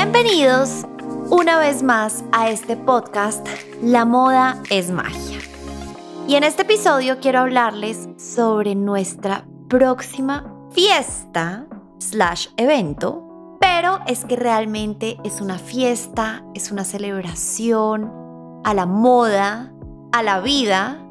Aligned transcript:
Bienvenidos 0.00 0.86
una 1.28 1.58
vez 1.58 1.82
más 1.82 2.22
a 2.30 2.50
este 2.50 2.76
podcast 2.76 3.44
La 3.82 4.04
moda 4.04 4.62
es 4.70 4.92
magia. 4.92 5.40
Y 6.28 6.36
en 6.36 6.44
este 6.44 6.62
episodio 6.62 7.18
quiero 7.18 7.40
hablarles 7.40 8.08
sobre 8.16 8.76
nuestra 8.76 9.44
próxima 9.68 10.54
fiesta 10.70 11.66
slash 11.98 12.46
evento, 12.56 13.56
pero 13.58 13.98
es 14.06 14.24
que 14.24 14.36
realmente 14.36 15.18
es 15.24 15.40
una 15.40 15.58
fiesta, 15.58 16.44
es 16.54 16.70
una 16.70 16.84
celebración 16.84 18.12
a 18.62 18.74
la 18.74 18.86
moda, 18.86 19.72
a 20.12 20.22
la 20.22 20.38
vida 20.38 21.04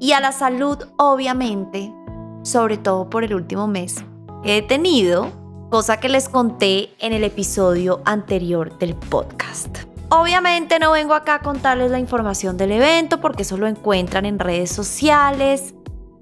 y 0.00 0.10
a 0.10 0.18
la 0.18 0.32
salud 0.32 0.78
obviamente, 0.96 1.94
sobre 2.42 2.78
todo 2.78 3.08
por 3.08 3.22
el 3.22 3.32
último 3.32 3.68
mes 3.68 4.04
que 4.42 4.56
he 4.56 4.62
tenido 4.62 5.43
cosa 5.74 5.96
que 5.96 6.08
les 6.08 6.28
conté 6.28 6.94
en 7.00 7.12
el 7.12 7.24
episodio 7.24 8.00
anterior 8.04 8.78
del 8.78 8.94
podcast. 8.94 9.78
Obviamente 10.08 10.78
no 10.78 10.92
vengo 10.92 11.14
acá 11.14 11.34
a 11.34 11.38
contarles 11.40 11.90
la 11.90 11.98
información 11.98 12.56
del 12.56 12.70
evento 12.70 13.20
porque 13.20 13.42
eso 13.42 13.56
lo 13.56 13.66
encuentran 13.66 14.24
en 14.24 14.38
redes 14.38 14.70
sociales 14.70 15.74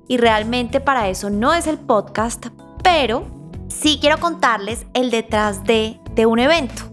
y 0.09 0.17
realmente 0.17 0.81
para 0.81 1.11
eso 1.11 1.29
no 1.29 1.53
es 1.53 1.67
el 1.67 1.77
podcast, 1.77 2.47
pero 2.83 3.27
sí 3.69 3.99
quiero 4.01 4.19
contarles 4.21 4.87
el 4.95 5.11
detrás 5.11 5.65
de, 5.65 6.01
un 6.27 6.39
evento. 6.39 6.85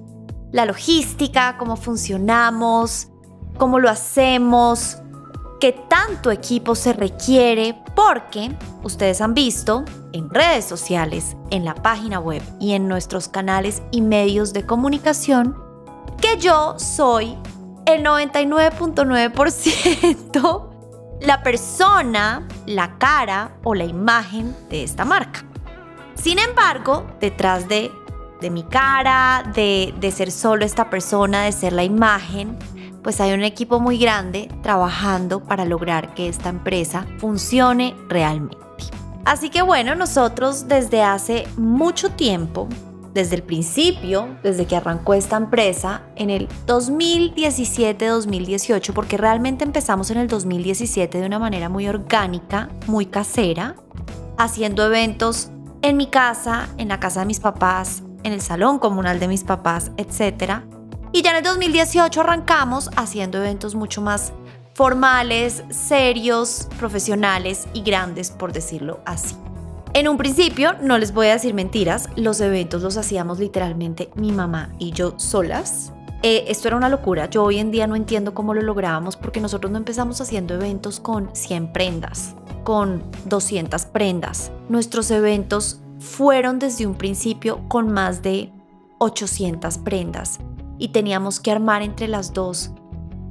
La 0.52 0.66
logística, 0.66 1.56
cómo 1.58 1.78
funcionamos, 1.78 3.08
cómo 3.58 3.80
lo 3.80 3.90
hacemos, 3.90 4.98
qué 5.60 5.74
tanto 5.74 6.32
equipo 6.32 6.74
se 6.76 6.94
requiere, 6.94 7.76
porque 7.96 8.56
ustedes 8.84 9.20
han 9.22 9.34
visto 9.34 9.84
en 10.14 10.30
redes 10.30 10.64
sociales, 10.66 11.36
en 11.52 11.66
la 11.66 11.74
página 11.76 12.20
web 12.20 12.42
y 12.60 12.74
en 12.74 12.88
nuestros 12.88 13.28
canales 13.28 13.82
y 13.92 14.02
medios 14.02 14.54
de 14.54 14.66
comunicación 14.66 15.56
que 16.22 16.38
yo 16.38 16.76
soy 16.78 17.36
el 17.86 18.04
99.9% 18.04 20.66
la 21.22 21.44
persona, 21.44 22.48
la 22.66 22.98
cara 22.98 23.58
o 23.64 23.76
la 23.76 23.86
imagen 23.86 24.56
de 24.70 24.84
esta 24.84 25.06
marca. 25.06 25.46
Sin 26.16 26.40
embargo, 26.40 27.06
detrás 27.20 27.68
de, 27.68 27.92
de 28.42 28.50
mi 28.50 28.64
cara, 28.64 29.44
de, 29.54 29.94
de 30.00 30.12
ser 30.12 30.32
solo 30.32 30.66
esta 30.66 30.90
persona, 30.90 31.44
de 31.44 31.52
ser 31.52 31.74
la 31.74 31.84
imagen, 31.84 32.58
pues 33.04 33.22
hay 33.22 33.34
un 33.34 33.44
equipo 33.44 33.80
muy 33.80 33.98
grande 33.98 34.50
trabajando 34.62 35.44
para 35.44 35.66
lograr 35.66 36.14
que 36.14 36.28
esta 36.28 36.50
empresa 36.50 37.08
funcione 37.18 37.96
realmente. 38.08 38.58
Así 39.26 39.50
que 39.50 39.62
bueno, 39.62 39.96
nosotros 39.96 40.68
desde 40.68 41.04
hace 41.04 41.48
mucho 41.58 42.12
tiempo, 42.12 42.68
desde 43.14 43.36
el 43.36 43.44
principio, 43.44 44.38
desde 44.44 44.66
que 44.66 44.76
arrancó 44.76 45.14
esta 45.14 45.38
empresa, 45.38 46.02
en 46.16 46.30
el 46.30 46.50
2017-2018, 46.68 48.92
porque 48.94 49.16
realmente 49.18 49.64
empezamos 49.64 50.12
en 50.12 50.18
el 50.18 50.28
2017 50.28 51.20
de 51.20 51.26
una 51.26 51.40
manera 51.40 51.70
muy 51.70 51.88
orgánica, 51.88 52.70
muy 52.88 53.06
casera, 53.06 53.78
haciendo 54.38 54.86
eventos 54.86 55.52
en 55.82 55.96
mi 55.98 56.08
casa, 56.08 56.70
en 56.78 56.90
la 56.90 57.00
casa 57.00 57.22
de 57.22 57.26
mis 57.26 57.40
papás, 57.40 58.04
en 58.24 58.34
el 58.34 58.42
salón 58.42 58.80
comunal 58.80 59.20
de 59.20 59.28
mis 59.28 59.44
papás, 59.44 59.92
etc. 59.98 60.62
Y 61.12 61.24
ya 61.24 61.32
en 61.32 61.38
el 61.38 61.44
2018 61.44 62.22
arrancamos 62.22 62.90
haciendo 62.96 63.40
eventos 63.40 63.74
mucho 63.74 64.02
más 64.02 64.32
formales, 64.76 65.64
serios, 65.70 66.68
profesionales 66.78 67.68
y 67.74 67.82
grandes, 67.82 68.30
por 68.30 68.54
decirlo 68.54 69.00
así. 69.06 69.36
En 69.94 70.08
un 70.08 70.18
principio, 70.18 70.76
no 70.82 71.00
les 71.00 71.14
voy 71.14 71.28
a 71.28 71.34
decir 71.34 71.56
mentiras, 71.56 72.10
los 72.16 72.40
eventos 72.42 72.84
los 72.84 72.96
hacíamos 72.96 73.40
literalmente 73.40 74.12
mi 74.16 74.32
mamá 74.32 74.70
y 74.78 74.92
yo 74.92 75.16
solas. 75.18 75.92
Eh, 76.22 76.46
esto 76.48 76.68
era 76.68 76.78
una 76.78 76.90
locura, 76.90 77.28
yo 77.28 77.44
hoy 77.44 77.58
en 77.58 77.72
día 77.72 77.88
no 77.88 77.96
entiendo 77.96 78.36
cómo 78.36 78.54
lo 78.54 78.62
lográbamos 78.62 79.18
porque 79.18 79.42
nosotros 79.42 79.72
no 79.72 79.80
empezamos 79.80 80.22
haciendo 80.22 80.54
eventos 80.54 81.00
con 81.00 81.30
100 81.34 81.74
prendas, 81.74 82.36
con 82.64 83.02
200 83.26 83.86
prendas. 83.86 84.52
Nuestros 84.70 85.10
eventos 85.10 85.82
fueron 86.00 86.60
desde 86.60 86.86
un 86.86 86.96
principio 86.96 87.68
con 87.68 87.90
más 87.92 88.22
de 88.22 88.54
800 89.00 89.80
prendas 89.80 90.40
y 90.80 90.88
teníamos 90.88 91.40
que 91.40 91.52
armar 91.52 91.84
entre 91.84 92.08
las 92.08 92.34
dos 92.34 92.72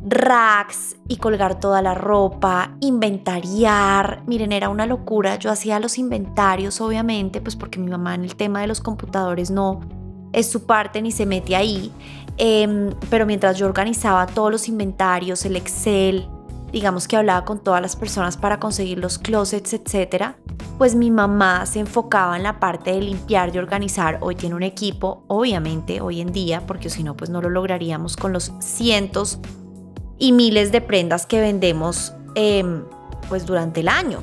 racks 0.06 0.96
y 1.08 1.16
colgar 1.16 1.58
toda 1.58 1.82
la 1.82 1.94
ropa, 1.94 2.76
inventariar. 2.80 4.22
Miren, 4.26 4.52
era 4.52 4.68
una 4.68 4.86
locura. 4.86 5.36
Yo 5.36 5.50
hacía 5.50 5.80
los 5.80 5.98
inventarios, 5.98 6.80
obviamente, 6.80 7.40
pues 7.40 7.56
porque 7.56 7.78
mi 7.78 7.90
mamá 7.90 8.14
en 8.14 8.24
el 8.24 8.36
tema 8.36 8.60
de 8.60 8.68
los 8.68 8.80
computadores 8.80 9.50
no 9.50 9.80
es 10.32 10.50
su 10.50 10.66
parte 10.66 11.02
ni 11.02 11.10
se 11.10 11.26
mete 11.26 11.56
ahí. 11.56 11.92
Em, 12.36 12.90
pero 13.10 13.26
mientras 13.26 13.58
yo 13.58 13.66
organizaba 13.66 14.26
todos 14.26 14.52
los 14.52 14.68
inventarios, 14.68 15.44
el 15.44 15.56
Excel, 15.56 16.28
digamos 16.70 17.08
que 17.08 17.16
hablaba 17.16 17.44
con 17.44 17.58
todas 17.58 17.82
las 17.82 17.96
personas 17.96 18.36
para 18.36 18.60
conseguir 18.60 18.98
los 18.98 19.18
closets, 19.18 19.72
etcétera, 19.72 20.36
pues 20.78 20.94
mi 20.94 21.10
mamá 21.10 21.66
se 21.66 21.80
enfocaba 21.80 22.36
en 22.36 22.44
la 22.44 22.60
parte 22.60 22.92
de 22.92 23.02
limpiar, 23.02 23.54
y 23.54 23.58
organizar. 23.58 24.18
Hoy 24.20 24.36
tiene 24.36 24.54
un 24.54 24.62
equipo, 24.62 25.24
obviamente, 25.26 26.00
hoy 26.00 26.20
en 26.20 26.32
día, 26.32 26.66
porque 26.66 26.88
si 26.88 27.02
no, 27.02 27.16
pues 27.16 27.28
no 27.30 27.42
lo 27.42 27.50
lograríamos 27.50 28.16
con 28.16 28.32
los 28.32 28.52
cientos 28.60 29.40
y 30.18 30.32
miles 30.32 30.72
de 30.72 30.80
prendas 30.80 31.26
que 31.26 31.40
vendemos 31.40 32.12
em, 32.36 32.84
pues 33.28 33.44
durante 33.44 33.80
el 33.80 33.88
año. 33.88 34.22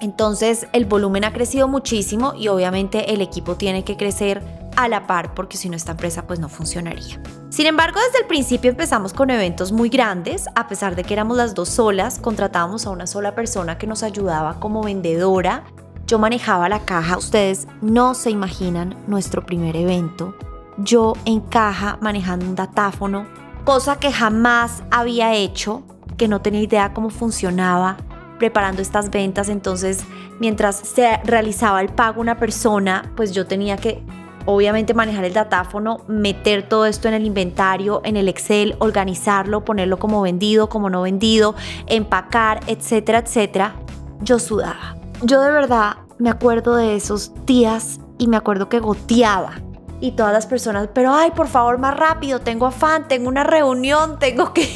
Entonces 0.00 0.66
el 0.72 0.84
volumen 0.84 1.24
ha 1.24 1.32
crecido 1.32 1.68
muchísimo 1.68 2.34
y 2.34 2.48
obviamente 2.48 3.14
el 3.14 3.22
equipo 3.22 3.56
tiene 3.56 3.82
que 3.82 3.96
crecer 3.96 4.42
a 4.76 4.88
la 4.88 5.06
par 5.06 5.34
porque 5.34 5.56
si 5.56 5.70
no 5.70 5.76
esta 5.76 5.92
empresa 5.92 6.26
pues 6.26 6.38
no 6.38 6.50
funcionaría. 6.50 7.20
Sin 7.48 7.66
embargo, 7.66 7.98
desde 8.04 8.20
el 8.20 8.26
principio 8.26 8.70
empezamos 8.70 9.14
con 9.14 9.30
eventos 9.30 9.72
muy 9.72 9.88
grandes, 9.88 10.44
a 10.54 10.68
pesar 10.68 10.94
de 10.94 11.04
que 11.04 11.14
éramos 11.14 11.38
las 11.38 11.54
dos 11.54 11.70
solas, 11.70 12.18
contratábamos 12.18 12.86
a 12.86 12.90
una 12.90 13.06
sola 13.06 13.34
persona 13.34 13.78
que 13.78 13.86
nos 13.86 14.02
ayudaba 14.02 14.60
como 14.60 14.82
vendedora. 14.82 15.64
Yo 16.06 16.20
manejaba 16.20 16.68
la 16.68 16.84
caja, 16.84 17.18
ustedes 17.18 17.66
no 17.82 18.14
se 18.14 18.30
imaginan 18.30 18.94
nuestro 19.08 19.44
primer 19.44 19.74
evento. 19.74 20.36
Yo 20.78 21.14
en 21.24 21.40
caja 21.40 21.98
manejando 22.00 22.46
un 22.46 22.54
datáfono 22.54 23.26
cosa 23.64 23.98
que 23.98 24.12
jamás 24.12 24.84
había 24.92 25.34
hecho, 25.34 25.82
que 26.16 26.28
no 26.28 26.40
tenía 26.40 26.62
idea 26.62 26.94
cómo 26.94 27.10
funcionaba 27.10 27.96
preparando 28.38 28.80
estas 28.80 29.10
ventas. 29.10 29.48
Entonces, 29.48 30.04
mientras 30.38 30.76
se 30.76 31.16
realizaba 31.24 31.80
el 31.80 31.88
pago 31.88 32.20
una 32.20 32.38
persona, 32.38 33.10
pues 33.16 33.32
yo 33.32 33.48
tenía 33.48 33.76
que 33.76 34.00
obviamente 34.44 34.94
manejar 34.94 35.24
el 35.24 35.32
datáfono, 35.32 36.04
meter 36.06 36.68
todo 36.68 36.86
esto 36.86 37.08
en 37.08 37.14
el 37.14 37.26
inventario, 37.26 38.00
en 38.04 38.16
el 38.16 38.28
Excel, 38.28 38.76
organizarlo, 38.78 39.64
ponerlo 39.64 39.98
como 39.98 40.22
vendido, 40.22 40.68
como 40.68 40.88
no 40.88 41.02
vendido, 41.02 41.56
empacar, 41.88 42.60
etcétera, 42.68 43.18
etcétera. 43.18 43.74
Yo 44.20 44.38
sudaba. 44.38 45.05
Yo 45.22 45.40
de 45.40 45.50
verdad 45.50 45.96
me 46.18 46.28
acuerdo 46.28 46.76
de 46.76 46.94
esos 46.94 47.32
días 47.46 48.00
y 48.18 48.26
me 48.26 48.36
acuerdo 48.36 48.68
que 48.68 48.80
goteaba 48.80 49.54
y 49.98 50.12
todas 50.12 50.32
las 50.32 50.46
personas, 50.46 50.90
pero 50.92 51.14
ay, 51.14 51.30
por 51.30 51.48
favor, 51.48 51.78
más 51.78 51.96
rápido, 51.96 52.40
tengo 52.40 52.66
afán, 52.66 53.08
tengo 53.08 53.28
una 53.28 53.42
reunión, 53.42 54.18
tengo 54.18 54.52
que 54.52 54.62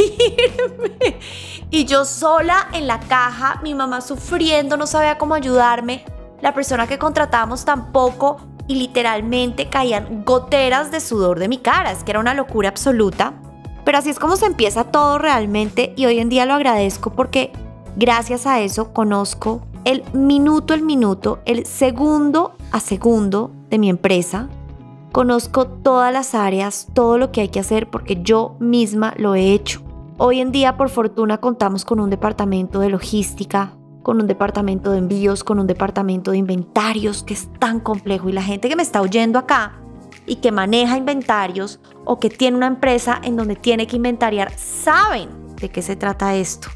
irme. 0.48 1.18
Y 1.70 1.84
yo 1.84 2.06
sola 2.06 2.68
en 2.72 2.86
la 2.86 3.00
caja, 3.00 3.60
mi 3.62 3.74
mamá 3.74 4.00
sufriendo, 4.00 4.78
no 4.78 4.86
sabía 4.86 5.18
cómo 5.18 5.34
ayudarme. 5.34 6.06
La 6.40 6.54
persona 6.54 6.86
que 6.86 6.98
contratamos 6.98 7.66
tampoco 7.66 8.38
y 8.66 8.76
literalmente 8.76 9.68
caían 9.68 10.24
goteras 10.24 10.90
de 10.90 11.00
sudor 11.00 11.38
de 11.38 11.48
mi 11.48 11.58
cara, 11.58 11.92
es 11.92 12.02
que 12.02 12.12
era 12.12 12.20
una 12.20 12.32
locura 12.32 12.70
absoluta. 12.70 13.34
Pero 13.84 13.98
así 13.98 14.08
es 14.08 14.18
como 14.18 14.36
se 14.36 14.46
empieza 14.46 14.84
todo 14.84 15.18
realmente 15.18 15.92
y 15.96 16.06
hoy 16.06 16.18
en 16.18 16.30
día 16.30 16.46
lo 16.46 16.54
agradezco 16.54 17.10
porque 17.10 17.52
gracias 17.96 18.46
a 18.46 18.60
eso 18.60 18.94
conozco 18.94 19.66
el 19.84 20.04
minuto 20.12 20.74
el 20.74 20.82
minuto, 20.82 21.40
el 21.44 21.66
segundo 21.66 22.52
a 22.72 22.80
segundo 22.80 23.50
de 23.68 23.78
mi 23.78 23.88
empresa, 23.88 24.48
Conozco 25.12 25.66
todas 25.66 26.12
las 26.12 26.36
áreas, 26.36 26.86
todo 26.94 27.18
lo 27.18 27.32
que 27.32 27.40
hay 27.40 27.48
que 27.48 27.58
hacer 27.58 27.90
porque 27.90 28.22
yo 28.22 28.54
misma 28.60 29.12
lo 29.16 29.34
he 29.34 29.52
hecho. 29.52 29.82
Hoy 30.18 30.40
en 30.40 30.52
día, 30.52 30.76
por 30.76 30.88
fortuna, 30.88 31.38
contamos 31.38 31.84
con 31.84 31.98
un 31.98 32.10
departamento 32.10 32.78
de 32.78 32.90
logística, 32.90 33.74
con 34.04 34.20
un 34.20 34.28
departamento 34.28 34.92
de 34.92 34.98
envíos, 34.98 35.42
con 35.42 35.58
un 35.58 35.66
departamento 35.66 36.30
de 36.30 36.38
inventarios 36.38 37.24
que 37.24 37.34
es 37.34 37.48
tan 37.58 37.80
complejo 37.80 38.28
y 38.28 38.32
la 38.32 38.42
gente 38.42 38.68
que 38.68 38.76
me 38.76 38.84
está 38.84 39.00
oyendo 39.00 39.40
acá 39.40 39.80
y 40.26 40.36
que 40.36 40.52
maneja 40.52 40.96
inventarios 40.96 41.80
o 42.04 42.20
que 42.20 42.30
tiene 42.30 42.56
una 42.56 42.68
empresa 42.68 43.20
en 43.24 43.34
donde 43.34 43.56
tiene 43.56 43.88
que 43.88 43.96
inventariar 43.96 44.52
saben 44.56 45.28
de 45.56 45.70
qué 45.70 45.82
se 45.82 45.96
trata 45.96 46.36
esto. 46.36 46.68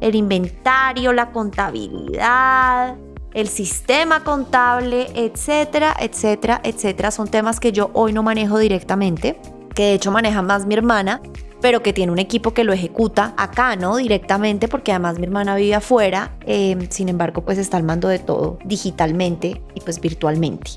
El 0.00 0.14
inventario, 0.14 1.12
la 1.12 1.30
contabilidad, 1.32 2.96
el 3.34 3.48
sistema 3.48 4.24
contable, 4.24 5.08
etcétera, 5.14 5.94
etcétera, 5.98 6.60
etcétera. 6.64 7.10
Son 7.10 7.28
temas 7.28 7.60
que 7.60 7.72
yo 7.72 7.90
hoy 7.92 8.12
no 8.12 8.22
manejo 8.22 8.58
directamente, 8.58 9.40
que 9.74 9.84
de 9.84 9.94
hecho 9.94 10.10
maneja 10.10 10.42
más 10.42 10.66
mi 10.66 10.74
hermana, 10.74 11.20
pero 11.60 11.82
que 11.82 11.92
tiene 11.92 12.12
un 12.12 12.18
equipo 12.18 12.54
que 12.54 12.64
lo 12.64 12.72
ejecuta 12.72 13.34
acá, 13.36 13.76
¿no? 13.76 13.96
Directamente, 13.96 14.68
porque 14.68 14.92
además 14.92 15.18
mi 15.18 15.24
hermana 15.24 15.56
vive 15.56 15.74
afuera, 15.74 16.36
em, 16.46 16.88
sin 16.90 17.08
embargo, 17.08 17.42
pues 17.42 17.58
está 17.58 17.76
al 17.76 17.82
mando 17.82 18.08
de 18.08 18.18
todo 18.18 18.58
digitalmente 18.64 19.62
y 19.74 19.80
pues 19.80 20.00
virtualmente. 20.00 20.72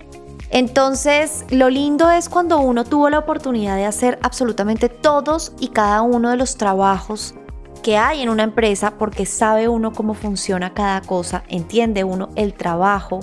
Entonces, 0.50 1.46
lo 1.50 1.70
lindo 1.70 2.12
es 2.12 2.28
cuando 2.28 2.60
uno 2.60 2.84
tuvo 2.84 3.10
la 3.10 3.20
oportunidad 3.20 3.78
de 3.78 3.86
hacer 3.86 4.20
absolutamente 4.22 4.90
todos 4.90 5.54
y 5.60 5.70
cada 5.70 6.02
uno 6.02 6.30
de 6.30 6.36
los 6.36 6.58
trabajos 6.58 7.36
que 7.82 7.98
hay 7.98 8.22
en 8.22 8.30
una 8.30 8.44
empresa 8.44 8.92
porque 8.98 9.26
sabe 9.26 9.68
uno 9.68 9.92
cómo 9.92 10.14
funciona 10.14 10.74
cada 10.74 11.02
cosa, 11.02 11.44
entiende 11.48 12.04
uno 12.04 12.30
el 12.36 12.54
trabajo 12.54 13.20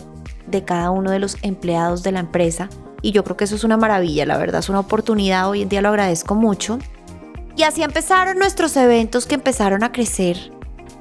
de 0.47 0.65
cada 0.65 0.91
uno 0.91 1.11
de 1.11 1.19
los 1.19 1.37
empleados 1.43 2.03
de 2.03 2.13
la 2.13 2.21
empresa 2.21 2.69
y 3.01 3.13
yo 3.13 3.25
creo 3.25 3.37
que 3.37 3.45
eso 3.45 3.55
es 3.55 3.65
una 3.65 3.77
maravilla, 3.77 4.27
la 4.27 4.39
verdad 4.39 4.61
es 4.61 4.69
una 4.69 4.81
oportunidad, 4.81 5.49
hoy 5.49 5.63
en 5.63 5.69
día 5.69 5.83
lo 5.83 5.89
agradezco 5.89 6.35
mucho. 6.35 6.79
Y 7.57 7.63
así 7.63 7.83
empezaron 7.83 8.39
nuestros 8.39 8.77
eventos 8.77 9.27
que 9.27 9.35
empezaron 9.35 9.83
a 9.83 9.93
crecer 9.93 10.53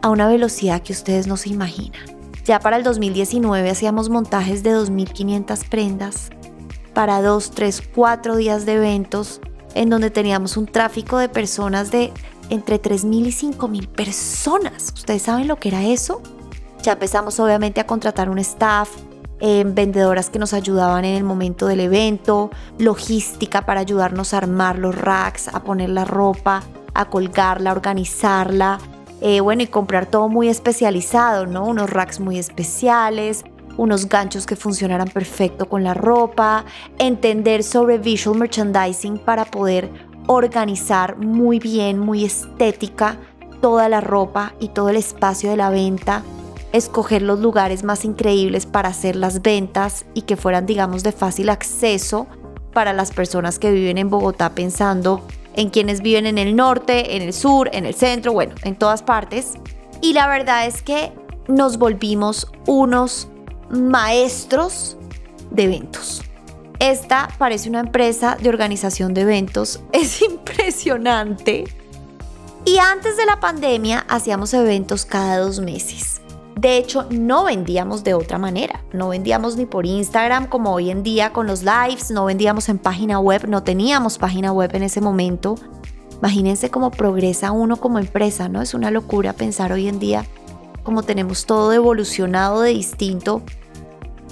a 0.02 0.10
una 0.10 0.28
velocidad 0.28 0.82
que 0.82 0.94
ustedes 0.94 1.28
no 1.28 1.38
se 1.38 1.50
imaginan. 1.50 2.02
Ya 2.46 2.60
para 2.60 2.78
el 2.78 2.84
2019 2.84 3.70
hacíamos 3.70 4.10
montajes 4.10 4.64
de 4.64 4.74
2.500 4.74 5.68
prendas 5.70 6.30
para 6.94 7.22
2, 7.22 7.52
3, 7.52 7.84
4 7.94 8.36
días 8.38 8.66
de 8.66 8.74
eventos 8.74 9.42
en 9.76 9.90
donde 9.90 10.10
teníamos 10.10 10.58
un 10.58 10.66
tráfico 10.66 11.18
de 11.18 11.30
personas 11.30 11.92
de 11.92 12.12
entre 12.50 12.82
3.000 12.82 13.28
y 13.28 13.54
5.000 13.56 13.88
personas. 13.88 14.94
¿Ustedes 14.96 15.24
saben 15.24 15.48
lo 15.48 15.58
que 15.58 15.70
era 15.70 15.86
eso? 15.86 16.22
Ya 16.84 16.94
empezamos 16.94 17.40
obviamente 17.40 17.82
a 17.82 17.88
contratar 17.88 18.30
un 18.30 18.40
staff, 18.40 18.90
eh, 19.40 19.64
vendedoras 19.68 20.30
que 20.30 20.40
nos 20.40 20.54
ayudaban 20.54 21.06
en 21.06 21.16
el 21.16 21.24
momento 21.24 21.68
del 21.68 21.82
evento, 21.82 22.50
logística 22.80 23.66
para 23.66 23.82
ayudarnos 23.82 24.34
a 24.34 24.38
armar 24.38 24.80
los 24.80 24.96
racks, 24.96 25.48
a 25.50 25.64
poner 25.64 25.90
la 25.90 26.06
ropa, 26.06 26.64
a 26.94 27.06
colgarla, 27.10 27.70
a 27.70 27.74
organizarla, 27.74 28.80
eh, 29.22 29.40
bueno, 29.42 29.64
y 29.64 29.68
comprar 29.68 30.06
todo 30.06 30.30
muy 30.30 30.48
especializado, 30.48 31.46
¿no? 31.46 31.66
Unos 31.66 31.90
racks 31.90 32.20
muy 32.20 32.38
especiales, 32.38 33.44
unos 33.78 34.10
ganchos 34.10 34.46
que 34.46 34.56
funcionaran 34.56 35.08
perfecto 35.08 35.70
con 35.70 35.84
la 35.84 35.94
ropa, 35.94 36.66
entender 36.98 37.64
sobre 37.64 38.00
visual 38.00 38.38
merchandising 38.38 39.20
para 39.20 39.46
poder 39.46 39.92
organizar 40.28 41.18
muy 41.18 41.60
bien, 41.60 42.00
muy 42.00 42.24
estética 42.24 43.18
toda 43.62 43.90
la 43.90 44.02
ropa 44.02 44.54
y 44.60 44.70
todo 44.70 44.90
el 44.90 44.98
espacio 44.98 45.50
de 45.50 45.58
la 45.58 45.70
venta, 45.70 46.24
escoger 46.74 47.22
los 47.22 47.40
lugares 47.40 47.84
más 47.84 48.06
increíbles 48.06 48.66
para 48.66 48.90
hacer 48.90 49.16
las 49.16 49.42
ventas 49.42 50.06
y 50.14 50.24
que 50.24 50.38
fueran, 50.38 50.66
digamos, 50.66 51.04
de 51.04 51.12
fácil 51.12 51.50
acceso 51.50 52.28
para 52.74 52.94
las 52.94 53.12
personas 53.12 53.58
que 53.58 53.72
viven 53.72 53.98
en 53.98 54.10
Bogotá 54.10 54.54
pensando 54.54 55.24
en 55.56 55.70
quienes 55.70 56.02
viven 56.02 56.28
en 56.28 56.38
el 56.38 56.56
norte, 56.56 57.16
en 57.16 57.24
el 57.24 57.34
sur, 57.34 57.70
en 57.74 57.86
el 57.86 57.96
centro, 57.96 58.32
bueno, 58.32 58.54
en 58.64 58.76
todas 58.76 59.02
partes. 59.02 59.54
Y 60.02 60.14
la 60.14 60.28
verdad 60.28 60.68
es 60.68 60.84
que 60.84 61.12
nos 61.48 61.78
volvimos 61.78 62.52
unos 62.68 63.28
maestros 63.72 64.98
de 65.50 65.64
eventos. 65.64 66.22
Esta 66.80 67.30
parece 67.38 67.70
una 67.70 67.80
empresa 67.80 68.38
de 68.40 68.50
organización 68.50 69.14
de 69.14 69.22
eventos. 69.22 69.82
Es 69.92 70.22
impresionante. 70.22 71.66
Y 72.66 72.78
antes 72.80 73.18
de 73.18 73.26
la 73.26 73.40
pandemia 73.40 74.06
hacíamos 74.10 74.54
eventos 74.54 75.06
cada 75.06 75.40
dos 75.40 75.60
meses. 75.60 76.22
De 76.56 76.78
hecho, 76.78 77.08
no 77.12 77.46
vendíamos 77.46 78.04
de 78.04 78.14
otra 78.14 78.38
manera. 78.38 78.84
No 78.92 79.10
vendíamos 79.10 79.58
ni 79.58 79.66
por 79.66 79.86
Instagram 79.86 80.48
como 80.48 80.74
hoy 80.74 80.90
en 80.90 81.04
día 81.04 81.32
con 81.32 81.48
los 81.48 81.64
lives, 81.64 82.10
no 82.10 82.26
vendíamos 82.26 82.68
en 82.68 82.80
página 82.80 83.20
web, 83.20 83.48
no 83.48 83.64
teníamos 83.64 84.18
página 84.18 84.52
web 84.52 84.76
en 84.76 84.84
ese 84.84 85.00
momento. 85.00 85.56
Imagínense 86.18 86.72
cómo 86.72 86.90
progresa 86.90 87.52
uno 87.52 87.78
como 87.78 88.00
empresa, 88.00 88.50
¿no? 88.50 88.62
Es 88.62 88.74
una 88.74 88.90
locura 88.90 89.34
pensar 89.34 89.72
hoy 89.72 89.88
en 89.88 90.00
día 90.00 90.26
cómo 90.82 91.04
tenemos 91.04 91.46
todo 91.46 91.74
evolucionado 91.74 92.62
de 92.62 92.72
distinto 92.72 93.42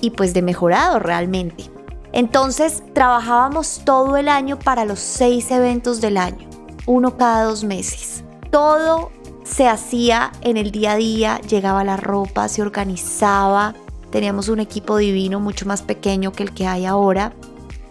y 0.01 0.11
pues 0.11 0.33
de 0.33 0.41
mejorado 0.41 0.99
realmente. 0.99 1.74
Entonces 2.15 2.81
trabajábamos 2.93 3.81
todo 3.83 4.15
el 4.15 4.29
año 4.29 4.57
para 4.57 4.85
los 4.85 4.99
seis 4.99 5.51
eventos 5.51 5.99
del 5.99 6.15
año, 6.15 6.47
uno 6.85 7.17
cada 7.17 7.43
dos 7.43 7.65
meses. 7.65 8.23
Todo 8.51 9.11
se 9.43 9.67
hacía 9.67 10.31
en 10.39 10.55
el 10.55 10.71
día 10.71 10.93
a 10.93 10.95
día, 10.95 11.41
llegaba 11.41 11.83
la 11.83 11.97
ropa, 11.97 12.47
se 12.47 12.61
organizaba, 12.61 13.75
teníamos 14.11 14.47
un 14.47 14.61
equipo 14.61 14.95
divino 14.95 15.41
mucho 15.41 15.65
más 15.65 15.81
pequeño 15.81 16.31
que 16.31 16.43
el 16.43 16.53
que 16.53 16.65
hay 16.65 16.85
ahora, 16.85 17.33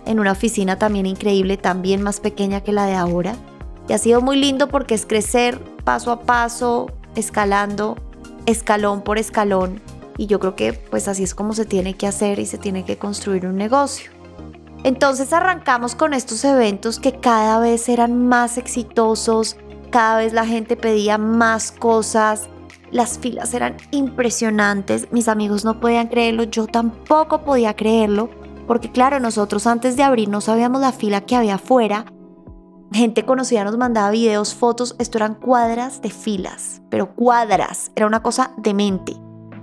en 0.07 0.19
una 0.19 0.33
oficina 0.33 0.79
también 0.79 1.05
increíble, 1.05 1.59
también 1.59 2.01
más 2.01 2.21
pequeña 2.21 2.63
que 2.63 2.73
la 2.73 2.87
de 2.87 2.95
ahora. 2.95 3.37
Y 3.89 3.93
ha 3.93 3.99
sido 3.99 4.23
muy 4.23 4.39
lindo 4.39 4.69
porque 4.69 4.95
es 4.95 5.05
crecer 5.05 5.61
paso 5.85 6.11
a 6.11 6.21
paso, 6.21 6.91
escalando, 7.15 7.99
escalón 8.47 9.03
por 9.03 9.19
escalón. 9.19 9.83
Y 10.17 10.29
yo 10.29 10.41
creo 10.41 10.57
que 10.57 10.73
pues 10.73 11.09
así 11.09 11.25
es 11.25 11.35
como 11.35 11.53
se 11.53 11.67
tiene 11.67 11.93
que 11.93 12.07
hacer 12.07 12.39
y 12.39 12.47
se 12.47 12.57
tiene 12.57 12.87
que 12.87 12.97
construir 12.97 13.45
un 13.45 13.57
negocio. 13.57 14.14
Entonces 14.85 15.33
arrancamos 15.33 15.95
con 15.95 16.13
estos 16.13 16.45
eventos 16.45 17.01
que 17.01 17.19
cada 17.19 17.59
vez 17.59 17.89
eran 17.89 18.29
más 18.29 18.59
exitosos, 18.59 19.57
cada 19.91 20.19
vez 20.19 20.35
la 20.35 20.45
gente 20.45 20.77
pedía 20.77 21.17
más 21.17 21.73
cosas, 21.73 22.51
las 22.91 23.19
filas 23.19 23.55
eran 23.55 23.79
impresionantes, 23.93 25.09
mis 25.11 25.29
amigos 25.29 25.65
no 25.65 25.81
podían 25.81 26.09
creerlo, 26.09 26.43
yo 26.43 26.67
tampoco 26.67 27.41
podía 27.45 27.75
creerlo, 27.75 28.29
porque 28.67 28.93
claro, 28.93 29.21
nosotros 29.21 29.67
antes 29.67 29.97
de 29.97 30.03
abrir 30.03 30.29
no 30.29 30.43
sabíamos 30.43 30.83
la 30.83 30.93
fila 30.93 31.23
que 31.23 31.35
había 31.35 31.55
afuera, 31.55 32.05
gente 32.93 33.25
conocida 33.25 33.65
nos 33.65 33.79
mandaba 33.79 34.11
videos, 34.11 34.55
fotos, 34.55 34.97
esto 34.99 35.17
eran 35.17 35.35
cuadras 35.35 36.03
de 36.03 36.11
filas, 36.11 36.83
pero 36.91 37.15
cuadras, 37.15 37.91
era 37.97 38.07
una 38.07 38.23
cosa 38.23 38.53
demente. 38.59 39.15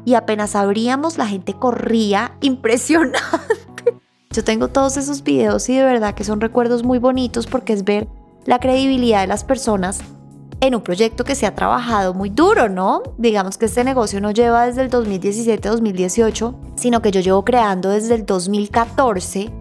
Y 0.04 0.16
apenas 0.16 0.56
abríamos, 0.56 1.20
la 1.20 1.28
gente 1.28 1.54
corría 1.54 2.36
impresionante. 2.42 3.22
Yo 4.32 4.44
tengo 4.44 4.70
todos 4.70 4.96
esos 4.98 5.24
videos 5.24 5.68
y 5.70 5.76
de 5.76 5.84
verdad 5.84 6.14
que 6.14 6.24
son 6.24 6.40
recuerdos 6.40 6.84
muy 6.84 7.00
bonitos 7.00 7.48
porque 7.48 7.74
es 7.74 7.84
ver 7.84 8.08
la 8.46 8.60
credibilidad 8.60 9.22
de 9.22 9.28
las 9.28 9.44
personas 9.44 10.00
en 10.62 10.76
un 10.76 10.82
proyecto 10.82 11.24
que 11.24 11.36
se 11.36 11.46
ha 11.46 11.56
trabajado 11.56 12.14
muy 12.14 12.30
duro, 12.30 12.70
¿no? 12.70 13.02
Digamos 13.18 13.58
que 13.58 13.66
este 13.66 13.84
negocio 13.84 14.22
no 14.22 14.32
lleva 14.32 14.68
desde 14.68 14.84
el 14.84 14.92
2017-2018, 14.92 16.56
sino 16.76 17.02
que 17.02 17.12
yo 17.12 17.20
llevo 17.20 17.44
creando 17.44 17.90
desde 17.90 18.16
el 18.16 18.26
2014 18.26 19.52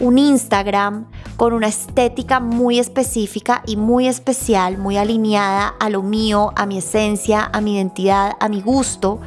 un 0.00 0.18
Instagram 0.18 1.06
con 1.36 1.52
una 1.52 1.68
estética 1.68 2.40
muy 2.40 2.78
específica 2.78 3.62
y 3.66 3.76
muy 3.76 4.08
especial, 4.08 4.76
muy 4.76 4.96
alineada 4.96 5.68
a 5.68 5.88
lo 5.88 6.02
mío, 6.02 6.52
a 6.56 6.66
mi 6.66 6.78
esencia, 6.78 7.48
a 7.52 7.60
mi 7.60 7.76
identidad, 7.76 8.32
a 8.40 8.48
mi 8.48 8.60
gusto. 8.60 9.20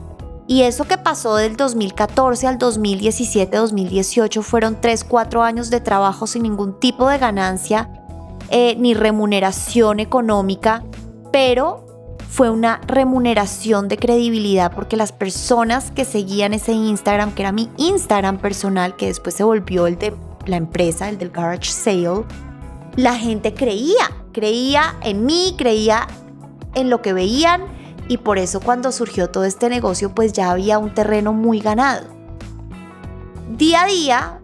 Y 0.47 0.63
eso 0.63 0.85
que 0.85 0.97
pasó 0.97 1.35
del 1.35 1.55
2014 1.55 2.47
al 2.47 2.59
2017-2018 2.59 4.41
fueron 4.41 4.79
3-4 4.79 5.43
años 5.43 5.69
de 5.69 5.79
trabajo 5.79 6.27
sin 6.27 6.43
ningún 6.43 6.79
tipo 6.79 7.07
de 7.07 7.17
ganancia 7.17 7.89
eh, 8.49 8.75
ni 8.77 8.93
remuneración 8.93 9.99
económica 9.99 10.83
pero 11.33 11.83
fue 12.29 12.51
una 12.51 12.79
remuneración 12.87 13.89
de 13.89 13.97
credibilidad 13.97 14.71
porque 14.71 14.95
las 14.95 15.11
personas 15.11 15.89
que 15.91 16.05
seguían 16.05 16.53
ese 16.53 16.71
Instagram, 16.71 17.33
que 17.33 17.41
era 17.41 17.51
mi 17.51 17.69
Instagram 17.77 18.37
personal, 18.37 18.95
que 18.95 19.07
después 19.07 19.35
se 19.35 19.43
volvió 19.43 19.87
el 19.87 19.97
de 19.97 20.13
la 20.45 20.57
empresa, 20.57 21.09
el 21.09 21.17
del 21.17 21.31
garage 21.31 21.71
sale, 21.71 22.23
la 22.95 23.15
gente 23.15 23.55
creía, 23.55 24.11
creía 24.31 24.95
en 25.01 25.25
mí, 25.25 25.55
creía 25.57 26.07
en 26.75 26.91
lo 26.91 27.01
que 27.01 27.13
veían 27.13 27.63
y 28.07 28.17
por 28.17 28.37
eso 28.37 28.59
cuando 28.59 28.91
surgió 28.91 29.29
todo 29.29 29.45
este 29.45 29.69
negocio 29.69 30.13
pues 30.13 30.33
ya 30.33 30.51
había 30.51 30.79
un 30.79 30.93
terreno 30.93 31.33
muy 31.33 31.59
ganado. 31.59 32.07
Día 33.57 33.83
a 33.83 33.87
día 33.87 34.39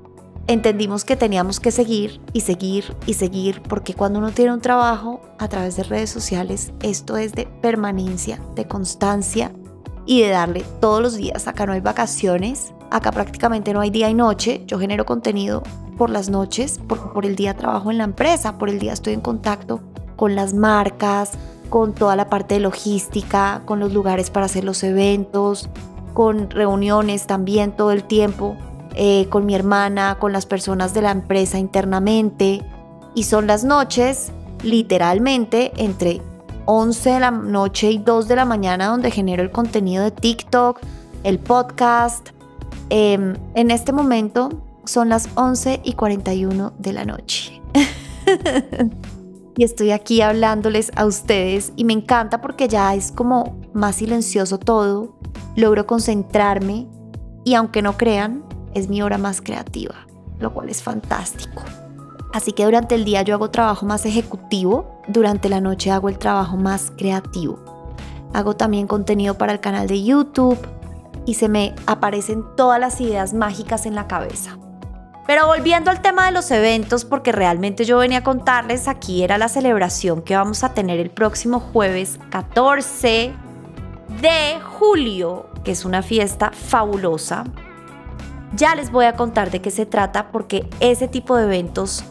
entendimos 0.47 1.05
que 1.05 1.15
teníamos 1.15 1.59
que 1.59 1.71
seguir 1.71 2.19
y 2.33 2.41
seguir 2.41 2.95
y 3.05 3.13
seguir, 3.13 3.61
porque 3.61 3.93
cuando 3.93 4.17
uno 4.17 4.31
tiene 4.31 4.51
un 4.51 4.61
trabajo 4.61 5.21
a 5.37 5.47
través 5.47 5.75
de 5.75 5.83
redes 5.83 6.09
sociales, 6.09 6.73
esto 6.81 7.17
es 7.17 7.33
de 7.33 7.47
permanencia, 7.61 8.41
de 8.55 8.67
constancia 8.67 9.51
y 10.07 10.21
de 10.21 10.29
darle 10.29 10.65
todos 10.81 11.03
los 11.03 11.15
días. 11.15 11.47
Acá 11.47 11.67
no 11.67 11.73
hay 11.73 11.81
vacaciones, 11.81 12.73
acá 12.89 13.11
prácticamente 13.11 13.73
no 13.73 13.81
hay 13.81 13.91
día 13.91 14.09
y 14.09 14.15
noche. 14.15 14.63
Yo 14.65 14.79
genero 14.79 15.05
contenido 15.05 15.61
por 15.99 16.09
las 16.09 16.29
noches, 16.29 16.79
porque 16.87 17.09
por 17.13 17.27
el 17.27 17.35
día 17.35 17.55
trabajo 17.55 17.91
en 17.91 17.99
la 17.99 18.05
empresa, 18.05 18.57
por 18.57 18.69
el 18.69 18.79
día 18.79 18.93
estoy 18.93 19.13
en 19.13 19.21
contacto 19.21 19.81
con 20.15 20.35
las 20.35 20.55
marcas, 20.55 21.33
con 21.69 21.93
toda 21.93 22.15
la 22.15 22.29
parte 22.29 22.55
de 22.55 22.61
logística, 22.61 23.61
con 23.65 23.79
los 23.79 23.93
lugares 23.93 24.29
para 24.29 24.47
hacer 24.47 24.63
los 24.63 24.83
eventos, 24.83 25.69
con 26.13 26.49
reuniones 26.49 27.27
también 27.27 27.71
todo 27.71 27.91
el 27.91 28.03
tiempo. 28.03 28.57
Eh, 28.95 29.27
con 29.29 29.45
mi 29.45 29.55
hermana, 29.55 30.17
con 30.19 30.33
las 30.33 30.45
personas 30.45 30.93
de 30.93 31.01
la 31.01 31.11
empresa 31.11 31.57
internamente. 31.57 32.65
Y 33.15 33.23
son 33.23 33.47
las 33.47 33.63
noches, 33.63 34.31
literalmente, 34.63 35.71
entre 35.77 36.21
11 36.65 37.09
de 37.11 37.19
la 37.19 37.31
noche 37.31 37.91
y 37.91 37.97
2 37.99 38.27
de 38.27 38.35
la 38.35 38.45
mañana 38.45 38.88
donde 38.88 39.11
genero 39.11 39.41
el 39.41 39.51
contenido 39.51 40.03
de 40.03 40.11
TikTok, 40.11 40.79
el 41.23 41.39
podcast. 41.39 42.29
Em, 42.89 43.35
en 43.53 43.71
este 43.71 43.93
momento 43.93 44.49
son 44.85 45.09
las 45.09 45.29
11 45.35 45.81
y 45.83 45.93
41 45.93 46.73
de 46.77 46.93
la 46.93 47.05
noche. 47.05 47.61
y 49.59 49.65
estoy 49.65 49.91
aquí 49.91 50.21
hablándoles 50.21 50.89
a 50.95 51.05
ustedes 51.05 51.73
y 51.75 51.83
me 51.83 51.91
encanta 51.91 52.39
porque 52.39 52.69
ya 52.69 52.95
es 52.95 53.11
como 53.11 53.59
más 53.73 53.97
silencioso 53.97 54.57
todo. 54.57 55.19
Logro 55.57 55.85
concentrarme 55.85 56.87
y 57.43 57.55
aunque 57.55 57.81
no 57.81 57.97
crean, 57.97 58.45
es 58.73 58.87
mi 58.87 59.01
hora 59.01 59.17
más 59.17 59.41
creativa. 59.41 59.95
lo 60.39 60.53
cual 60.53 60.69
es 60.69 60.81
fantástico. 60.81 61.61
Así 62.31 62.53
que 62.53 62.63
durante 62.63 62.95
el 62.95 63.03
día 63.03 63.21
yo 63.23 63.35
hago 63.35 63.49
trabajo 63.49 63.85
más 63.85 64.05
ejecutivo, 64.05 65.01
durante 65.09 65.49
la 65.49 65.59
noche 65.59 65.91
hago 65.91 66.07
el 66.07 66.17
trabajo 66.17 66.55
más 66.55 66.93
creativo. 66.97 67.59
Hago 68.33 68.55
también 68.55 68.87
contenido 68.87 69.33
para 69.33 69.51
el 69.51 69.59
canal 69.59 69.89
de 69.89 70.01
YouTube 70.01 70.57
y 71.25 71.33
se 71.33 71.49
me 71.49 71.75
aparecen 71.85 72.45
todas 72.55 72.79
las 72.79 73.01
ideas 73.01 73.33
mágicas 73.33 73.85
en 73.85 73.95
la 73.95 74.07
cabeza. 74.07 74.57
Pero 75.29 75.45
volviendo 75.45 75.91
al 75.91 76.01
tema 76.01 76.25
de 76.25 76.31
los 76.31 76.50
eventos, 76.50 77.05
porque 77.05 77.31
realmente 77.31 77.86
yo 77.86 78.00
venía 78.00 78.17
a 78.17 78.24
contarles, 78.24 78.88
aquí 78.88 79.24
era 79.24 79.38
la 79.38 79.48
celebración 79.48 80.24
que 80.24 80.36
vamos 80.36 80.63
a 80.63 80.74
tener 80.74 81.00
el 81.00 81.12
próximo 81.12 81.59
jueves 81.59 82.17
14 82.31 83.31
de 84.21 84.59
julio, 84.59 85.45
que 85.63 85.69
es 85.69 85.86
una 85.86 86.01
fiesta 86.01 86.50
fabulosa. 86.51 87.43
Ya 88.55 88.74
les 88.74 88.91
voy 88.91 89.05
a 89.05 89.13
contar 89.13 89.51
de 89.51 89.62
qué 89.62 89.69
se 89.69 89.86
trata 89.86 90.31
porque 90.31 90.67
ese 90.79 91.07
tipo 91.07 91.38
de 91.38 91.43
eventos 91.43 92.03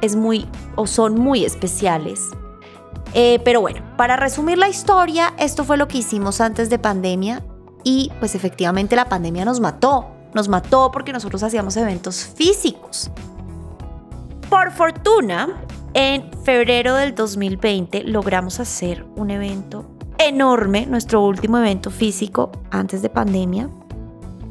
es 0.00 0.16
muy 0.16 0.48
o 0.74 0.88
son 0.88 1.14
muy 1.14 1.44
especiales. 1.44 2.18
Eh, 3.14 3.38
pero 3.44 3.60
bueno, 3.60 3.84
para 3.96 4.16
resumir 4.16 4.58
la 4.58 4.68
historia, 4.68 5.32
esto 5.38 5.62
fue 5.62 5.76
lo 5.76 5.86
que 5.86 5.98
hicimos 5.98 6.40
antes 6.40 6.70
de 6.70 6.80
pandemia 6.80 7.40
y 7.84 8.10
pues 8.18 8.34
efectivamente 8.34 8.96
la 8.96 9.08
pandemia 9.08 9.44
nos 9.44 9.60
mató. 9.60 10.17
Nos 10.34 10.48
mató 10.48 10.90
porque 10.92 11.12
nosotros 11.12 11.42
hacíamos 11.42 11.76
eventos 11.76 12.24
físicos. 12.24 13.10
Por 14.48 14.70
fortuna, 14.72 15.48
en 15.94 16.30
febrero 16.44 16.94
del 16.94 17.14
2020 17.14 18.04
logramos 18.04 18.60
hacer 18.60 19.04
un 19.16 19.30
evento 19.30 19.84
enorme, 20.18 20.86
nuestro 20.86 21.24
último 21.24 21.58
evento 21.58 21.90
físico 21.90 22.52
antes 22.70 23.02
de 23.02 23.08
pandemia. 23.08 23.70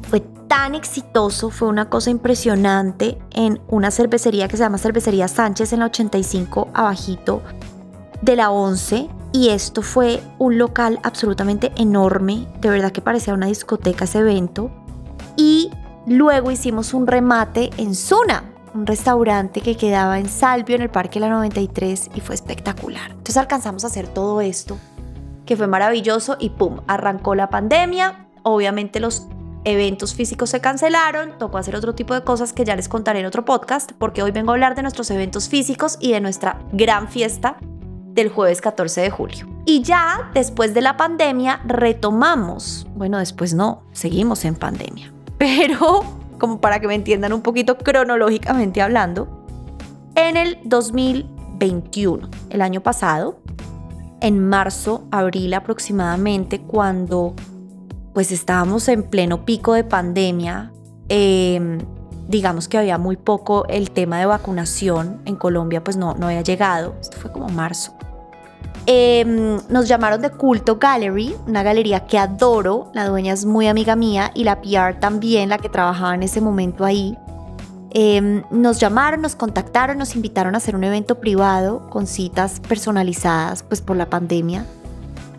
Fue 0.08 0.20
tan 0.20 0.74
exitoso, 0.74 1.50
fue 1.50 1.68
una 1.68 1.90
cosa 1.90 2.10
impresionante 2.10 3.18
en 3.30 3.60
una 3.68 3.90
cervecería 3.90 4.48
que 4.48 4.56
se 4.56 4.62
llama 4.62 4.78
Cervecería 4.78 5.28
Sánchez 5.28 5.72
en 5.72 5.80
la 5.80 5.86
85 5.86 6.68
abajito 6.74 7.42
de 8.22 8.36
la 8.36 8.50
11 8.50 9.08
y 9.32 9.50
esto 9.50 9.82
fue 9.82 10.22
un 10.38 10.58
local 10.58 10.98
absolutamente 11.02 11.72
enorme, 11.76 12.46
de 12.60 12.70
verdad 12.70 12.92
que 12.92 13.02
parecía 13.02 13.34
una 13.34 13.46
discoteca 13.46 14.04
ese 14.04 14.20
evento 14.20 14.70
y 15.38 15.70
luego 16.04 16.50
hicimos 16.50 16.92
un 16.92 17.06
remate 17.06 17.70
en 17.78 17.94
Zuna, 17.94 18.44
un 18.74 18.86
restaurante 18.86 19.62
que 19.62 19.76
quedaba 19.76 20.18
en 20.18 20.28
Salvio 20.28 20.76
en 20.76 20.82
el 20.82 20.90
Parque 20.90 21.20
La 21.20 21.30
93 21.30 22.10
y 22.14 22.20
fue 22.20 22.34
espectacular. 22.34 23.12
Entonces 23.12 23.38
alcanzamos 23.38 23.84
a 23.84 23.86
hacer 23.86 24.08
todo 24.08 24.42
esto 24.42 24.76
que 25.46 25.56
fue 25.56 25.66
maravilloso 25.66 26.36
y 26.38 26.50
pum, 26.50 26.80
arrancó 26.86 27.34
la 27.34 27.48
pandemia, 27.48 28.26
obviamente 28.42 29.00
los 29.00 29.28
eventos 29.64 30.14
físicos 30.14 30.50
se 30.50 30.60
cancelaron, 30.60 31.38
tocó 31.38 31.56
hacer 31.56 31.74
otro 31.74 31.94
tipo 31.94 32.12
de 32.14 32.22
cosas 32.22 32.52
que 32.52 32.64
ya 32.64 32.76
les 32.76 32.88
contaré 32.88 33.20
en 33.20 33.26
otro 33.26 33.44
podcast, 33.44 33.92
porque 33.92 34.22
hoy 34.22 34.30
vengo 34.30 34.50
a 34.50 34.54
hablar 34.54 34.74
de 34.74 34.82
nuestros 34.82 35.10
eventos 35.10 35.48
físicos 35.48 35.96
y 36.00 36.12
de 36.12 36.20
nuestra 36.20 36.60
gran 36.72 37.08
fiesta 37.08 37.56
del 38.08 38.28
jueves 38.28 38.60
14 38.60 39.00
de 39.00 39.10
julio. 39.10 39.46
Y 39.64 39.82
ya 39.82 40.30
después 40.34 40.74
de 40.74 40.82
la 40.82 40.96
pandemia 40.96 41.60
retomamos, 41.64 42.86
bueno, 42.94 43.18
después 43.18 43.54
no, 43.54 43.84
seguimos 43.92 44.44
en 44.44 44.54
pandemia, 44.54 45.12
pero 45.38 46.02
como 46.38 46.60
para 46.60 46.80
que 46.80 46.86
me 46.86 46.94
entiendan 46.94 47.32
un 47.32 47.42
poquito 47.42 47.78
cronológicamente 47.78 48.80
hablando, 48.80 49.44
en 50.14 50.36
el 50.36 50.58
2021, 50.64 52.28
el 52.50 52.62
año 52.62 52.80
pasado, 52.80 53.38
en 54.20 54.48
marzo, 54.48 55.04
abril 55.10 55.54
aproximadamente, 55.54 56.60
cuando 56.60 57.34
pues 58.14 58.32
estábamos 58.32 58.88
en 58.88 59.04
pleno 59.04 59.44
pico 59.44 59.74
de 59.74 59.84
pandemia, 59.84 60.72
em, 61.08 61.78
digamos 62.26 62.68
que 62.68 62.78
había 62.78 62.98
muy 62.98 63.16
poco 63.16 63.66
el 63.68 63.90
tema 63.90 64.18
de 64.18 64.26
vacunación 64.26 65.22
en 65.24 65.36
Colombia, 65.36 65.84
pues 65.84 65.96
no, 65.96 66.14
no 66.14 66.26
había 66.26 66.42
llegado, 66.42 66.96
esto 67.00 67.16
fue 67.18 67.30
como 67.30 67.48
marzo. 67.48 67.94
Em, 68.86 69.58
nos 69.68 69.88
llamaron 69.88 70.22
de 70.22 70.30
Culto 70.30 70.78
Gallery, 70.78 71.34
una 71.46 71.62
galería 71.62 72.06
que 72.06 72.18
adoro, 72.18 72.90
la 72.94 73.06
dueña 73.06 73.34
es 73.34 73.44
muy 73.44 73.68
amiga 73.68 73.96
mía 73.96 74.30
y 74.34 74.44
la 74.44 74.60
PR 74.60 74.98
también, 74.98 75.48
la 75.48 75.58
que 75.58 75.68
trabajaba 75.68 76.14
en 76.14 76.22
ese 76.22 76.40
momento 76.40 76.84
ahí. 76.84 77.16
Em, 77.90 78.42
nos 78.50 78.78
llamaron, 78.78 79.22
nos 79.22 79.34
contactaron, 79.34 79.96
nos 79.96 80.14
invitaron 80.14 80.54
a 80.54 80.58
hacer 80.58 80.76
un 80.76 80.84
evento 80.84 81.20
privado 81.20 81.88
con 81.88 82.06
citas 82.06 82.60
personalizadas 82.60 83.62
pues 83.62 83.80
por 83.80 83.96
la 83.96 84.10
pandemia 84.10 84.66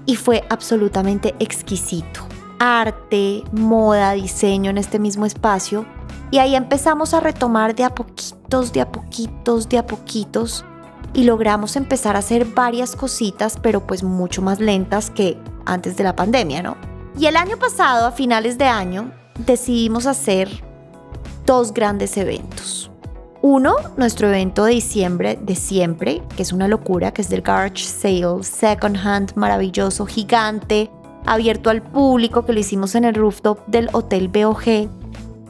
y 0.05 0.15
fue 0.15 0.43
absolutamente 0.49 1.35
exquisito. 1.39 2.21
Arte, 2.59 3.43
moda, 3.51 4.13
diseño 4.13 4.71
en 4.71 4.79
este 4.79 4.97
mismo 4.97 5.27
espacio 5.27 5.85
y 6.31 6.39
ahí 6.39 6.55
empezamos 6.55 7.13
a 7.13 7.19
retomar 7.19 7.75
de 7.75 7.83
a 7.83 7.93
poquitos, 7.93 8.73
de 8.73 8.81
a 8.81 8.91
poquitos, 8.91 9.69
de 9.69 9.77
a 9.77 9.85
poquitos 9.85 10.65
y 11.13 11.23
logramos 11.23 11.75
empezar 11.75 12.15
a 12.15 12.19
hacer 12.19 12.45
varias 12.45 12.95
cositas 12.95 13.57
pero 13.61 13.85
pues 13.85 14.03
mucho 14.03 14.41
más 14.41 14.59
lentas 14.59 15.09
que 15.09 15.37
antes 15.65 15.97
de 15.97 16.03
la 16.03 16.15
pandemia, 16.15 16.63
¿no? 16.63 16.77
Y 17.17 17.25
el 17.25 17.35
año 17.35 17.57
pasado, 17.57 18.07
a 18.07 18.11
finales 18.11 18.57
de 18.57 18.65
año, 18.65 19.11
decidimos 19.45 20.05
hacer 20.05 20.49
dos 21.45 21.73
grandes 21.73 22.15
eventos. 22.17 22.91
Uno, 23.41 23.75
nuestro 23.97 24.27
evento 24.27 24.65
de 24.65 24.73
diciembre 24.73 25.39
de 25.41 25.55
siempre, 25.55 26.21
que 26.35 26.43
es 26.43 26.51
una 26.51 26.67
locura, 26.67 27.11
que 27.11 27.21
es 27.21 27.29
del 27.29 27.41
Garage 27.41 27.85
Sale 27.85 28.43
Second 28.43 28.97
Hand, 28.97 29.33
maravilloso, 29.35 30.05
gigante, 30.05 30.91
abierto 31.25 31.69
al 31.69 31.81
público, 31.81 32.45
que 32.45 32.53
lo 32.53 32.59
hicimos 32.59 32.95
en 32.95 33.05
el 33.05 33.15
rooftop 33.15 33.65
del 33.67 33.89
Hotel 33.93 34.27
BOG 34.27 34.89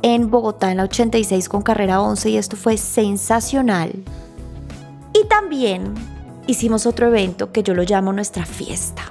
en 0.02 0.30
Bogotá 0.30 0.72
en 0.72 0.78
la 0.78 0.84
86 0.84 1.50
con 1.50 1.62
carrera 1.62 2.02
11 2.02 2.30
y 2.30 2.38
esto 2.38 2.56
fue 2.56 2.78
sensacional. 2.78 3.92
Y 5.14 5.28
también 5.28 5.94
hicimos 6.48 6.86
otro 6.86 7.08
evento 7.08 7.52
que 7.52 7.64
yo 7.64 7.74
lo 7.74 7.84
llamo 7.84 8.14
nuestra 8.14 8.46
fiesta. 8.46 9.04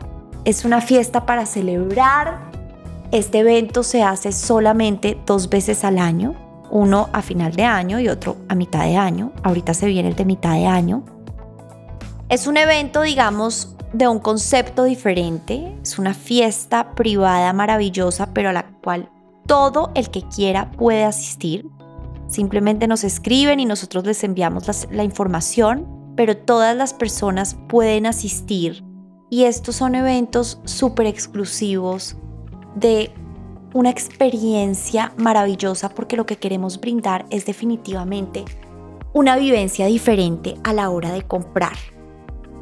Es 0.45 0.65
una 0.65 0.81
fiesta 0.81 1.27
para 1.27 1.47
celebrar. 1.47 2.51
Este 3.11 3.39
evento 3.41 3.83
se 3.83 4.03
hace 4.03 4.33
solamente 4.33 5.19
dos 5.27 5.49
veces 5.49 5.85
al 5.85 5.99
año 5.99 6.35
uno 6.71 7.09
a 7.13 7.23
final 7.23 7.53
de 7.53 7.65
año 7.65 8.01
y 8.01 8.09
otro 8.09 8.37
a 8.49 8.55
mitad 8.55 8.85
de 8.85 8.97
año. 8.97 9.33
Ahorita 9.43 9.75
se 9.75 9.87
viene 9.87 10.09
el 10.09 10.17
de 10.17 10.25
mitad 10.25 10.55
de 10.55 10.67
año. 10.67 11.05
Es 12.29 12.47
un 12.47 12.57
evento, 12.57 13.03
digamos, 13.03 13.75
de 13.93 14.09
un 14.09 14.19
concepto 14.19 14.85
diferente. 14.85 15.77
Es 15.83 15.99
una 15.99 16.15
fiesta 16.15 16.95
privada 16.95 17.53
maravillosa, 17.53 18.29
pero 18.33 18.51
a 18.51 18.53
la 18.53 18.67
cual 18.83 19.11
todo 19.47 19.91
el 19.95 20.11
que 20.11 20.23
quiera 20.23 20.71
puede 20.73 21.05
asistir. 21.05 21.67
Simplemente 22.29 22.87
nos 22.87 23.05
escriben 23.05 23.59
y 23.59 23.65
nosotros 23.65 24.05
les 24.05 24.23
enviamos 24.23 24.87
la, 24.91 25.03
información, 25.03 26.13
pero 26.15 26.37
todas 26.37 26.77
las 26.77 26.93
personas 26.93 27.57
pueden 27.69 28.05
asistir. 28.05 28.85
Y 29.31 29.45
estos 29.45 29.77
son 29.77 29.95
eventos 29.95 30.61
súper 30.65 31.07
exclusivos 31.07 32.17
de 32.75 33.13
una 33.73 33.91
experiencia 33.91 35.13
maravillosa 35.17 35.89
porque 35.89 36.17
lo 36.17 36.27
que 36.27 36.37
queremos 36.37 36.81
brindar 36.81 37.25
es 37.31 37.47
definitivamente 37.47 38.45
una 39.15 39.37
vivencia 39.37 39.87
diferente 39.87 40.57
a 40.65 40.75
la 40.75 40.91
hora 40.91 41.13
de 41.13 41.23
comprar. 41.23 41.77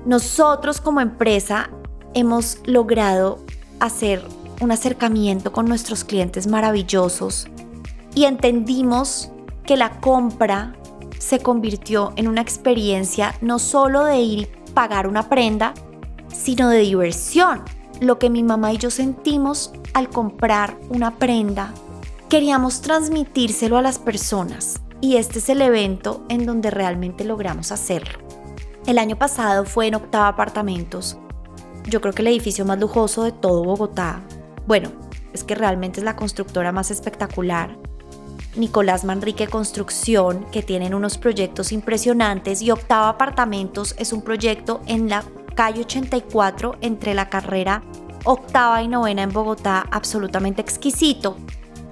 Nosotros 0.05 0.81
como 0.81 1.01
empresa 1.01 1.71
hemos 2.15 2.59
logrado 2.67 3.41
hacer 3.81 4.23
un 4.61 4.71
acercamiento 4.71 5.53
con 5.53 5.67
nuestros 5.67 6.05
clientes 6.05 6.47
maravillosos 6.47 7.49
y 8.15 8.25
entendimos 8.25 9.31
que 9.67 9.77
la 9.77 10.01
compra 10.01 10.75
se 11.19 11.41
convirtió 11.41 12.13
en 12.17 12.29
una 12.29 12.41
experiencia 12.41 13.35
no 13.41 13.59
solo 13.59 14.05
de 14.05 14.21
ir 14.21 14.49
y 14.67 14.71
pagar 14.73 15.07
una 15.07 15.29
prenda, 15.29 15.75
sino 16.29 16.69
de 16.69 16.79
diversión. 16.79 17.63
Lo 18.01 18.19
que 18.19 18.31
mi 18.31 18.43
mamá 18.43 18.73
y 18.73 18.79
yo 18.79 18.91
sentimos 18.91 19.73
al 19.95 20.09
comprar 20.09 20.79
una 20.91 21.19
prenda, 21.19 21.73
queríamos 22.29 22.83
transmitírselo 22.83 23.79
a 23.79 23.83
las 23.83 23.99
personas 23.99 24.81
y 25.01 25.17
este 25.17 25.39
es 25.39 25.49
el 25.49 25.63
evento 25.63 26.25
en 26.29 26.47
donde 26.47 26.71
realmente 26.71 27.25
logramos 27.25 27.73
hacerlo. 27.73 28.19
El 28.87 28.99
año 28.99 29.17
pasado 29.17 29.65
fue 29.65 29.87
en 29.87 29.95
Octava 29.95 30.29
Apartamentos, 30.29 31.19
yo 31.89 32.01
creo 32.01 32.13
que 32.13 32.23
el 32.23 32.29
edificio 32.29 32.65
más 32.65 32.81
lujoso 32.81 33.23
de 33.23 33.33
todo 33.33 33.63
Bogotá. 33.63 34.21
Bueno, 34.67 34.91
es 35.33 35.45
que 35.45 35.55
realmente 35.55 36.01
es 36.01 36.05
la 36.05 36.17
constructora 36.17 36.73
más 36.73 36.91
espectacular. 36.91 37.79
Nicolás 38.57 39.05
Manrique 39.05 39.47
Construcción, 39.49 40.47
que 40.51 40.63
tienen 40.63 40.95
unos 40.95 41.19
proyectos 41.19 41.73
impresionantes, 41.73 42.63
y 42.63 42.71
Octava 42.71 43.09
Apartamentos 43.09 43.95
es 43.99 44.13
un 44.13 44.23
proyecto 44.23 44.81
en 44.87 45.09
la 45.09 45.25
calle 45.55 45.81
84 45.83 46.77
entre 46.81 47.15
la 47.15 47.29
carrera 47.29 47.83
octava 48.27 48.83
y 48.83 48.89
novena 48.89 49.23
en 49.23 49.33
Bogotá, 49.33 49.87
absolutamente 49.91 50.61
exquisito. 50.61 51.37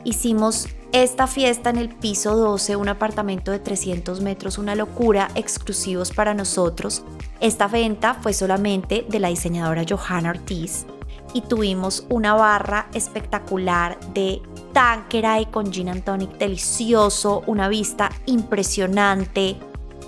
Hicimos 0.03 0.69
esta 0.93 1.27
fiesta 1.27 1.71
en 1.71 1.77
el 1.77 1.89
piso 1.89 2.37
12, 2.37 2.77
un 2.77 2.89
apartamento 2.89 3.53
de 3.53 3.61
300 3.61 4.21
metros, 4.21 4.59
una 4.59 4.75
locura, 4.75 5.29
exclusivos 5.35 6.11
para 6.11 6.35
nosotros. 6.35 7.05
Esta 7.41 7.69
venta 7.69 8.15
fue 8.15 8.33
solamente 8.33 9.07
de 9.09 9.21
la 9.21 9.29
diseñadora 9.29 9.85
Johanna 9.89 10.31
Ortiz 10.31 10.87
y 11.33 11.41
tuvimos 11.43 12.05
una 12.11 12.35
barra 12.35 12.89
espectacular 12.95 13.99
de 14.13 14.43
Tanqueray 14.75 15.47
con 15.47 15.73
gin 15.73 15.89
and 15.89 16.03
tonic 16.03 16.37
delicioso, 16.37 17.45
una 17.47 17.69
vista 17.69 18.11
impresionante. 18.27 19.57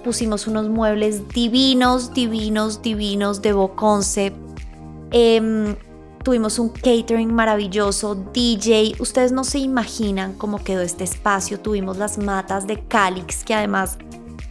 Pusimos 0.05 0.49
unos 0.49 0.69
muebles 0.69 1.29
divinos, 1.29 2.13
divinos, 2.13 2.83
divinos 2.83 3.41
de 3.43 3.53
Bo 3.53 3.77
Concept. 3.77 4.37
Em, 5.13 5.77
tuvimos 6.25 6.59
un 6.59 6.71
catering 6.71 7.33
maravilloso, 7.33 8.17
DJ. 8.17 8.97
Ustedes 8.99 9.31
no 9.31 9.45
se 9.45 9.61
imaginan 9.61 10.35
cómo 10.35 10.63
quedó 10.63 10.83
este 10.83 11.05
espacio. 11.05 11.61
Tuvimos 11.61 11.97
las 11.97 12.19
matas 12.19 12.67
de 12.67 12.81
Calix, 12.81 13.45
que 13.45 13.55
además 13.55 13.99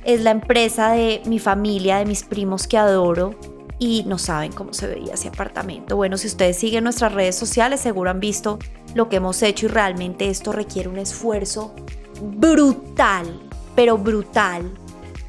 es 0.06 0.22
la 0.22 0.32
empresa 0.32 0.92
de 0.92 1.22
mi 1.26 1.40
familia, 1.40 1.98
de 1.98 2.06
mis 2.06 2.24
primos 2.24 2.68
que 2.68 2.78
adoro 2.78 3.36
y 3.80 4.04
no 4.08 4.18
saben 4.18 4.54
cómo 4.54 4.74
se 4.74 4.88
veía 4.88 5.16
ese 5.16 5.28
apartamento. 5.28 5.98
Bueno, 5.98 6.18
si 6.18 6.28
ustedes 6.28 6.58
siguen 6.58 6.86
nuestras 6.86 7.14
redes 7.14 7.36
sociales, 7.36 7.82
seguro 7.82 8.10
han 8.10 8.22
visto 8.22 8.60
lo 8.96 9.08
que 9.10 9.18
hemos 9.18 9.44
hecho 9.44 9.68
y 9.68 9.70
realmente 9.70 10.30
esto 10.30 10.52
requiere 10.52 10.90
un 10.90 10.98
esfuerzo 10.98 11.76
brutal, 12.20 13.40
pero 13.76 14.00
brutal. 14.00 14.72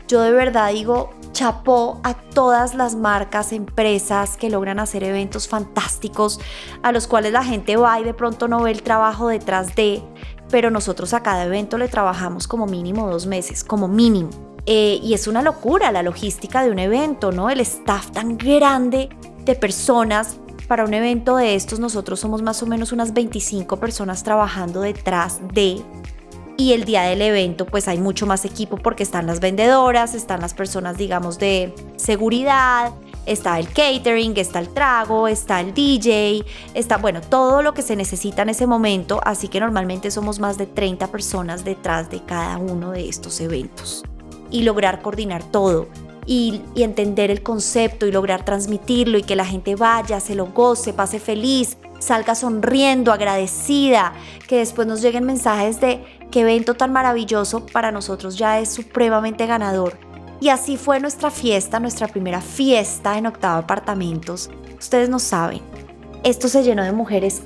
Yo 0.08 0.22
de 0.22 0.30
verdad 0.30 0.72
digo, 0.72 1.10
chapó 1.32 2.00
a 2.02 2.14
todas 2.14 2.74
las 2.74 2.94
marcas, 2.94 3.52
empresas 3.52 4.38
que 4.38 4.48
logran 4.48 4.78
hacer 4.78 5.04
eventos 5.04 5.48
fantásticos, 5.48 6.40
a 6.82 6.92
los 6.92 7.06
cuales 7.06 7.32
la 7.32 7.44
gente 7.44 7.76
va 7.76 8.00
y 8.00 8.04
de 8.04 8.14
pronto 8.14 8.48
no 8.48 8.62
ve 8.62 8.70
el 8.70 8.82
trabajo 8.82 9.28
detrás 9.28 9.74
de, 9.74 10.02
pero 10.48 10.70
nosotros 10.70 11.12
a 11.12 11.22
cada 11.22 11.44
evento 11.44 11.76
le 11.76 11.88
trabajamos 11.88 12.48
como 12.48 12.66
mínimo 12.66 13.10
dos 13.10 13.26
meses, 13.26 13.64
como 13.64 13.88
mínimo. 13.88 14.30
Eh, 14.64 14.98
y 15.02 15.14
es 15.14 15.26
una 15.26 15.42
locura 15.42 15.92
la 15.92 16.02
logística 16.02 16.64
de 16.64 16.70
un 16.70 16.78
evento, 16.78 17.32
¿no? 17.32 17.50
El 17.50 17.60
staff 17.60 18.10
tan 18.12 18.38
grande 18.38 19.08
de 19.44 19.54
personas. 19.54 20.38
Para 20.68 20.84
un 20.84 20.94
evento 20.94 21.36
de 21.36 21.54
estos 21.54 21.78
nosotros 21.78 22.18
somos 22.18 22.42
más 22.42 22.60
o 22.62 22.66
menos 22.66 22.90
unas 22.90 23.14
25 23.14 23.76
personas 23.76 24.24
trabajando 24.24 24.80
detrás 24.80 25.40
de 25.52 25.80
y 26.56 26.72
el 26.72 26.84
día 26.84 27.02
del 27.02 27.22
evento 27.22 27.66
pues 27.66 27.86
hay 27.86 27.98
mucho 27.98 28.26
más 28.26 28.44
equipo 28.44 28.76
porque 28.76 29.04
están 29.04 29.26
las 29.26 29.38
vendedoras, 29.38 30.14
están 30.14 30.40
las 30.40 30.54
personas 30.54 30.96
digamos 30.96 31.38
de 31.38 31.72
seguridad, 31.96 32.92
está 33.26 33.60
el 33.60 33.68
catering, 33.68 34.32
está 34.36 34.58
el 34.58 34.68
trago, 34.70 35.28
está 35.28 35.60
el 35.60 35.72
DJ, 35.72 36.44
está 36.74 36.96
bueno, 36.96 37.20
todo 37.20 37.62
lo 37.62 37.72
que 37.72 37.82
se 37.82 37.94
necesita 37.94 38.42
en 38.42 38.48
ese 38.48 38.66
momento, 38.66 39.20
así 39.22 39.46
que 39.46 39.60
normalmente 39.60 40.10
somos 40.10 40.40
más 40.40 40.58
de 40.58 40.66
30 40.66 41.06
personas 41.12 41.64
detrás 41.64 42.10
de 42.10 42.24
cada 42.24 42.58
uno 42.58 42.90
de 42.90 43.08
estos 43.08 43.40
eventos 43.40 44.02
y 44.50 44.62
lograr 44.62 45.00
coordinar 45.00 45.44
todo. 45.44 45.86
Y, 46.26 46.62
entender 46.74 47.30
el 47.30 47.42
concepto 47.42 48.06
y 48.06 48.12
lograr 48.12 48.44
transmitirlo 48.44 49.16
y 49.16 49.22
que 49.22 49.36
la 49.36 49.44
gente 49.44 49.76
vaya, 49.76 50.18
se 50.18 50.34
lo 50.34 50.46
goce, 50.46 50.92
pase 50.92 51.20
feliz, 51.20 51.78
salga 52.00 52.34
sonriendo, 52.34 53.12
agradecida, 53.12 54.12
que 54.48 54.58
después 54.58 54.88
nos 54.88 55.02
lleguen 55.02 55.24
mensajes 55.24 55.80
de 55.80 56.04
qué 56.30 56.40
evento 56.40 56.74
tan 56.74 56.92
maravilloso 56.92 57.64
para 57.66 57.92
nosotros 57.92 58.36
ya 58.36 58.58
es 58.58 58.72
supremamente 58.72 59.46
ganador. 59.46 59.98
Y 60.40 60.48
así 60.48 60.76
fue 60.76 61.00
nuestra 61.00 61.30
fiesta, 61.30 61.80
nuestra 61.80 62.08
primera 62.08 62.40
fiesta 62.40 63.16
en 63.16 63.26
Octavo 63.26 63.58
Apartamentos. 63.58 64.50
Ustedes 64.78 65.08
no 65.08 65.18
saben, 65.18 65.62
esto 66.24 66.48
se 66.48 66.62
llenó 66.62 66.82
de 66.82 66.92
mujeres 66.92 67.42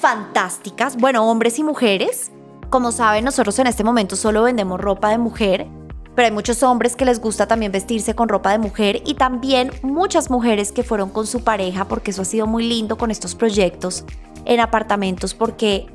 fantásticas, 0.00 0.96
bueno, 0.96 1.28
hombres 1.28 1.58
y 1.58 1.64
mujeres. 1.64 2.30
Como 2.70 2.90
saben, 2.90 3.24
nosotros 3.24 3.58
en 3.58 3.66
este 3.66 3.84
momento 3.84 4.16
solo 4.16 4.44
vendemos 4.44 4.80
ropa 4.80 5.10
de 5.10 5.18
mujer 5.18 5.66
pero 6.14 6.26
hay 6.26 6.32
muchos 6.32 6.62
hombres 6.62 6.96
que 6.96 7.04
les 7.04 7.20
gusta 7.20 7.46
también 7.46 7.72
vestirse 7.72 8.14
con 8.14 8.28
ropa 8.28 8.52
de 8.52 8.58
mujer 8.58 9.02
y 9.06 9.14
también 9.14 9.70
muchas 9.82 10.30
mujeres 10.30 10.72
que 10.72 10.82
fueron 10.82 11.10
con 11.10 11.26
su 11.26 11.42
pareja 11.42 11.86
porque 11.86 12.10
eso 12.10 12.22
ha 12.22 12.26
sido 12.26 12.46
muy 12.46 12.66
lindo 12.66 12.96
con 12.96 13.10
estos 13.10 13.34
proyectos 13.34 14.04
en 14.44 14.60
apartamentos 14.60 15.34
porque 15.34 15.86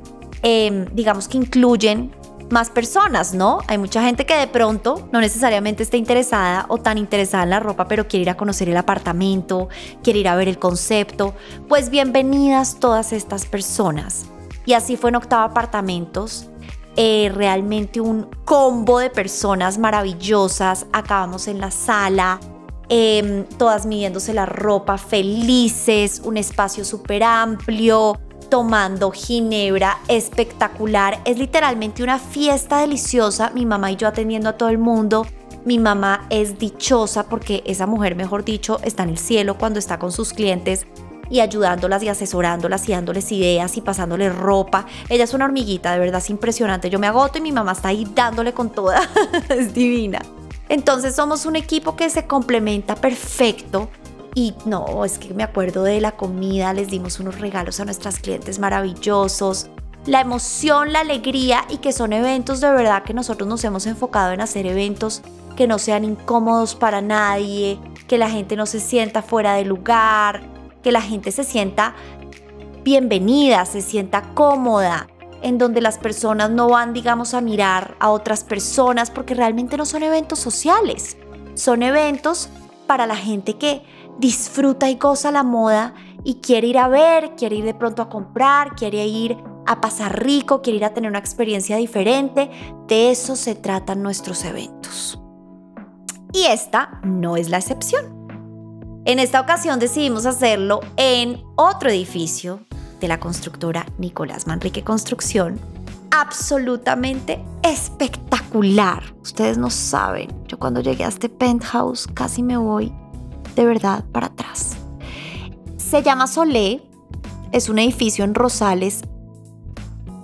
em, 0.42 0.86
digamos 0.94 1.28
que 1.28 1.38
incluyen 1.38 2.12
más 2.50 2.70
personas, 2.70 3.34
¿no? 3.34 3.58
Hay 3.66 3.78
mucha 3.78 4.02
gente 4.02 4.24
que 4.24 4.34
de 4.34 4.46
pronto 4.46 5.08
no 5.12 5.20
necesariamente 5.20 5.82
está 5.82 5.96
interesada 5.96 6.66
o 6.68 6.78
tan 6.78 6.98
interesada 6.98 7.44
en 7.44 7.50
la 7.50 7.60
ropa, 7.60 7.88
pero 7.88 8.08
quiere 8.08 8.22
ir 8.22 8.30
a 8.30 8.36
conocer 8.36 8.68
el 8.68 8.76
apartamento, 8.76 9.68
quiere 10.02 10.20
ir 10.20 10.28
a 10.28 10.36
ver 10.36 10.48
el 10.48 10.58
concepto. 10.58 11.34
Pues 11.68 11.90
bienvenidas 11.90 12.80
todas 12.80 13.12
estas 13.12 13.46
personas. 13.46 14.26
Y 14.64 14.74
así 14.74 14.96
fue 14.96 15.10
en 15.10 15.16
Octava 15.16 15.44
Apartamentos. 15.44 16.50
Eh, 17.00 17.30
realmente 17.32 18.00
un 18.00 18.26
combo 18.44 18.98
de 18.98 19.08
personas 19.08 19.78
maravillosas. 19.78 20.84
Acabamos 20.92 21.46
en 21.46 21.60
la 21.60 21.70
sala, 21.70 22.40
em, 22.88 23.44
todas 23.56 23.86
midiéndose 23.86 24.34
la 24.34 24.46
ropa, 24.46 24.98
felices, 24.98 26.20
un 26.24 26.36
espacio 26.36 26.84
súper 26.84 27.22
amplio, 27.22 28.18
tomando 28.50 29.12
ginebra 29.12 29.98
espectacular. 30.08 31.20
Es 31.24 31.38
literalmente 31.38 32.02
una 32.02 32.18
fiesta 32.18 32.80
deliciosa. 32.80 33.52
Mi 33.54 33.64
mamá 33.64 33.92
y 33.92 33.96
yo 33.96 34.08
atendiendo 34.08 34.48
a 34.48 34.54
todo 34.54 34.68
el 34.68 34.78
mundo. 34.78 35.24
Mi 35.64 35.78
mamá 35.78 36.26
es 36.30 36.58
dichosa 36.58 37.28
porque 37.28 37.62
esa 37.64 37.86
mujer, 37.86 38.16
mejor 38.16 38.44
dicho, 38.44 38.80
está 38.82 39.04
en 39.04 39.10
el 39.10 39.18
cielo 39.18 39.56
cuando 39.56 39.78
está 39.78 40.00
con 40.00 40.10
sus 40.10 40.32
clientes 40.32 40.84
y 41.30 41.40
ayudándolas 41.40 42.02
y 42.02 42.08
asesorándolas 42.08 42.88
y 42.88 42.92
dándoles 42.92 43.30
ideas 43.32 43.76
y 43.76 43.80
pasándoles 43.80 44.34
ropa. 44.34 44.86
Ella 45.08 45.24
es 45.24 45.34
una 45.34 45.44
hormiguita, 45.44 45.92
de 45.92 45.98
verdad 45.98 46.18
es 46.18 46.30
impresionante. 46.30 46.90
Yo 46.90 46.98
me 46.98 47.06
agoto 47.06 47.38
y 47.38 47.40
mi 47.40 47.52
mamá 47.52 47.72
está 47.72 47.88
ahí 47.88 48.06
dándole 48.14 48.52
con 48.52 48.70
toda. 48.70 49.00
es 49.48 49.74
divina. 49.74 50.20
Entonces 50.68 51.14
somos 51.14 51.46
un 51.46 51.56
equipo 51.56 51.96
que 51.96 52.10
se 52.10 52.26
complementa 52.26 52.94
perfecto. 52.94 53.88
Y 54.34 54.54
no, 54.66 55.04
es 55.04 55.18
que 55.18 55.34
me 55.34 55.42
acuerdo 55.42 55.82
de 55.82 56.00
la 56.00 56.12
comida, 56.12 56.72
les 56.72 56.88
dimos 56.88 57.18
unos 57.18 57.40
regalos 57.40 57.80
a 57.80 57.84
nuestras 57.84 58.18
clientes 58.20 58.58
maravillosos. 58.58 59.68
La 60.06 60.20
emoción, 60.20 60.92
la 60.92 61.00
alegría 61.00 61.64
y 61.68 61.78
que 61.78 61.92
son 61.92 62.12
eventos 62.12 62.60
de 62.60 62.70
verdad 62.70 63.02
que 63.02 63.14
nosotros 63.14 63.48
nos 63.48 63.64
hemos 63.64 63.86
enfocado 63.86 64.32
en 64.32 64.40
hacer 64.40 64.66
eventos 64.66 65.22
que 65.56 65.66
no 65.66 65.78
sean 65.78 66.04
incómodos 66.04 66.76
para 66.76 67.00
nadie, 67.00 67.80
que 68.06 68.16
la 68.16 68.30
gente 68.30 68.54
no 68.54 68.64
se 68.64 68.78
sienta 68.78 69.22
fuera 69.22 69.54
de 69.54 69.64
lugar, 69.64 70.40
que 70.82 70.92
la 70.92 71.02
gente 71.02 71.32
se 71.32 71.44
sienta 71.44 71.94
bienvenida, 72.84 73.64
se 73.66 73.82
sienta 73.82 74.34
cómoda, 74.34 75.08
en 75.42 75.58
donde 75.58 75.80
las 75.80 75.98
personas 75.98 76.50
no 76.50 76.68
van, 76.68 76.92
digamos, 76.92 77.34
a 77.34 77.40
mirar 77.40 77.96
a 78.00 78.10
otras 78.10 78.44
personas, 78.44 79.10
porque 79.10 79.34
realmente 79.34 79.76
no 79.76 79.84
son 79.84 80.02
eventos 80.02 80.38
sociales, 80.38 81.16
son 81.54 81.82
eventos 81.82 82.48
para 82.86 83.06
la 83.06 83.16
gente 83.16 83.54
que 83.54 83.82
disfruta 84.18 84.90
y 84.90 84.96
goza 84.96 85.30
la 85.30 85.44
moda 85.44 85.94
y 86.24 86.36
quiere 86.36 86.68
ir 86.68 86.78
a 86.78 86.88
ver, 86.88 87.36
quiere 87.36 87.56
ir 87.56 87.64
de 87.64 87.74
pronto 87.74 88.02
a 88.02 88.08
comprar, 88.08 88.74
quiere 88.74 89.06
ir 89.06 89.36
a 89.66 89.80
pasar 89.80 90.24
rico, 90.24 90.62
quiere 90.62 90.78
ir 90.78 90.84
a 90.84 90.94
tener 90.94 91.10
una 91.10 91.18
experiencia 91.18 91.76
diferente. 91.76 92.50
De 92.86 93.10
eso 93.10 93.36
se 93.36 93.54
tratan 93.54 94.02
nuestros 94.02 94.44
eventos. 94.44 95.20
Y 96.32 96.44
esta 96.44 97.00
no 97.04 97.36
es 97.36 97.48
la 97.48 97.58
excepción. 97.58 98.17
En 99.08 99.18
esta 99.18 99.40
ocasión 99.40 99.78
decidimos 99.78 100.26
hacerlo 100.26 100.80
en 100.98 101.42
otro 101.56 101.88
edificio 101.88 102.60
de 103.00 103.08
la 103.08 103.18
constructora 103.18 103.86
Nicolás 103.96 104.46
Manrique 104.46 104.84
Construcción. 104.84 105.58
Absolutamente 106.10 107.42
espectacular. 107.62 109.02
Ustedes 109.22 109.56
no 109.56 109.70
saben, 109.70 110.28
yo 110.46 110.58
cuando 110.58 110.82
llegué 110.82 111.06
a 111.06 111.08
este 111.08 111.30
penthouse 111.30 112.06
casi 112.06 112.42
me 112.42 112.58
voy 112.58 112.92
de 113.56 113.64
verdad 113.64 114.04
para 114.12 114.26
atrás. 114.26 114.76
Se 115.78 116.02
llama 116.02 116.26
Solé, 116.26 116.82
es 117.50 117.70
un 117.70 117.78
edificio 117.78 118.24
en 118.24 118.34
Rosales 118.34 119.00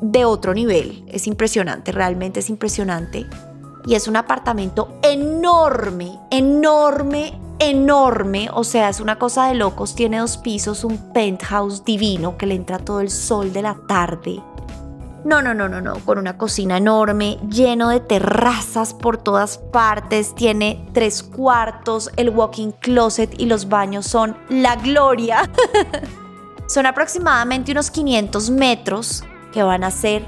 de 0.02 0.26
otro 0.26 0.52
nivel. 0.52 1.06
Es 1.08 1.26
impresionante, 1.26 1.90
realmente 1.90 2.40
es 2.40 2.50
impresionante. 2.50 3.24
Y 3.86 3.94
es 3.94 4.08
un 4.08 4.16
apartamento 4.16 4.98
enorme, 5.02 6.20
enorme, 6.30 7.40
enorme, 7.70 8.48
o 8.52 8.64
sea, 8.64 8.88
es 8.88 9.00
una 9.00 9.18
cosa 9.18 9.46
de 9.46 9.54
locos, 9.54 9.94
tiene 9.94 10.18
dos 10.18 10.36
pisos, 10.36 10.84
un 10.84 11.12
penthouse 11.12 11.84
divino 11.84 12.36
que 12.36 12.46
le 12.46 12.54
entra 12.54 12.78
todo 12.78 13.00
el 13.00 13.10
sol 13.10 13.52
de 13.52 13.62
la 13.62 13.76
tarde. 13.86 14.42
No, 15.24 15.40
no, 15.40 15.54
no, 15.54 15.68
no, 15.68 15.80
no, 15.80 15.94
con 16.00 16.18
una 16.18 16.36
cocina 16.36 16.76
enorme, 16.76 17.38
lleno 17.48 17.88
de 17.88 18.00
terrazas 18.00 18.92
por 18.92 19.16
todas 19.16 19.56
partes, 19.56 20.34
tiene 20.34 20.86
tres 20.92 21.22
cuartos, 21.22 22.10
el 22.16 22.28
walking 22.28 22.72
closet 22.72 23.34
y 23.40 23.46
los 23.46 23.68
baños 23.70 24.06
son 24.06 24.36
la 24.50 24.76
gloria. 24.76 25.50
son 26.68 26.86
aproximadamente 26.86 27.72
unos 27.72 27.90
500 27.90 28.50
metros 28.50 29.24
que 29.52 29.62
van 29.62 29.84
a 29.84 29.90
ser 29.90 30.26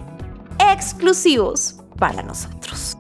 exclusivos 0.59 1.77
para 1.99 2.22
nosotros. 2.22 2.95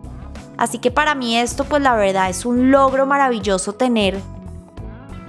Así 0.58 0.78
que 0.78 0.90
para 0.90 1.14
mí 1.14 1.36
esto 1.36 1.64
pues 1.64 1.82
la 1.82 1.94
verdad 1.94 2.30
es 2.30 2.46
un 2.46 2.70
logro 2.70 3.06
maravilloso 3.06 3.74
tener 3.74 4.20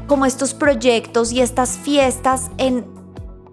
como 0.07 0.25
estos 0.25 0.53
proyectos 0.53 1.31
y 1.31 1.41
estas 1.41 1.77
fiestas 1.77 2.49
en 2.57 2.85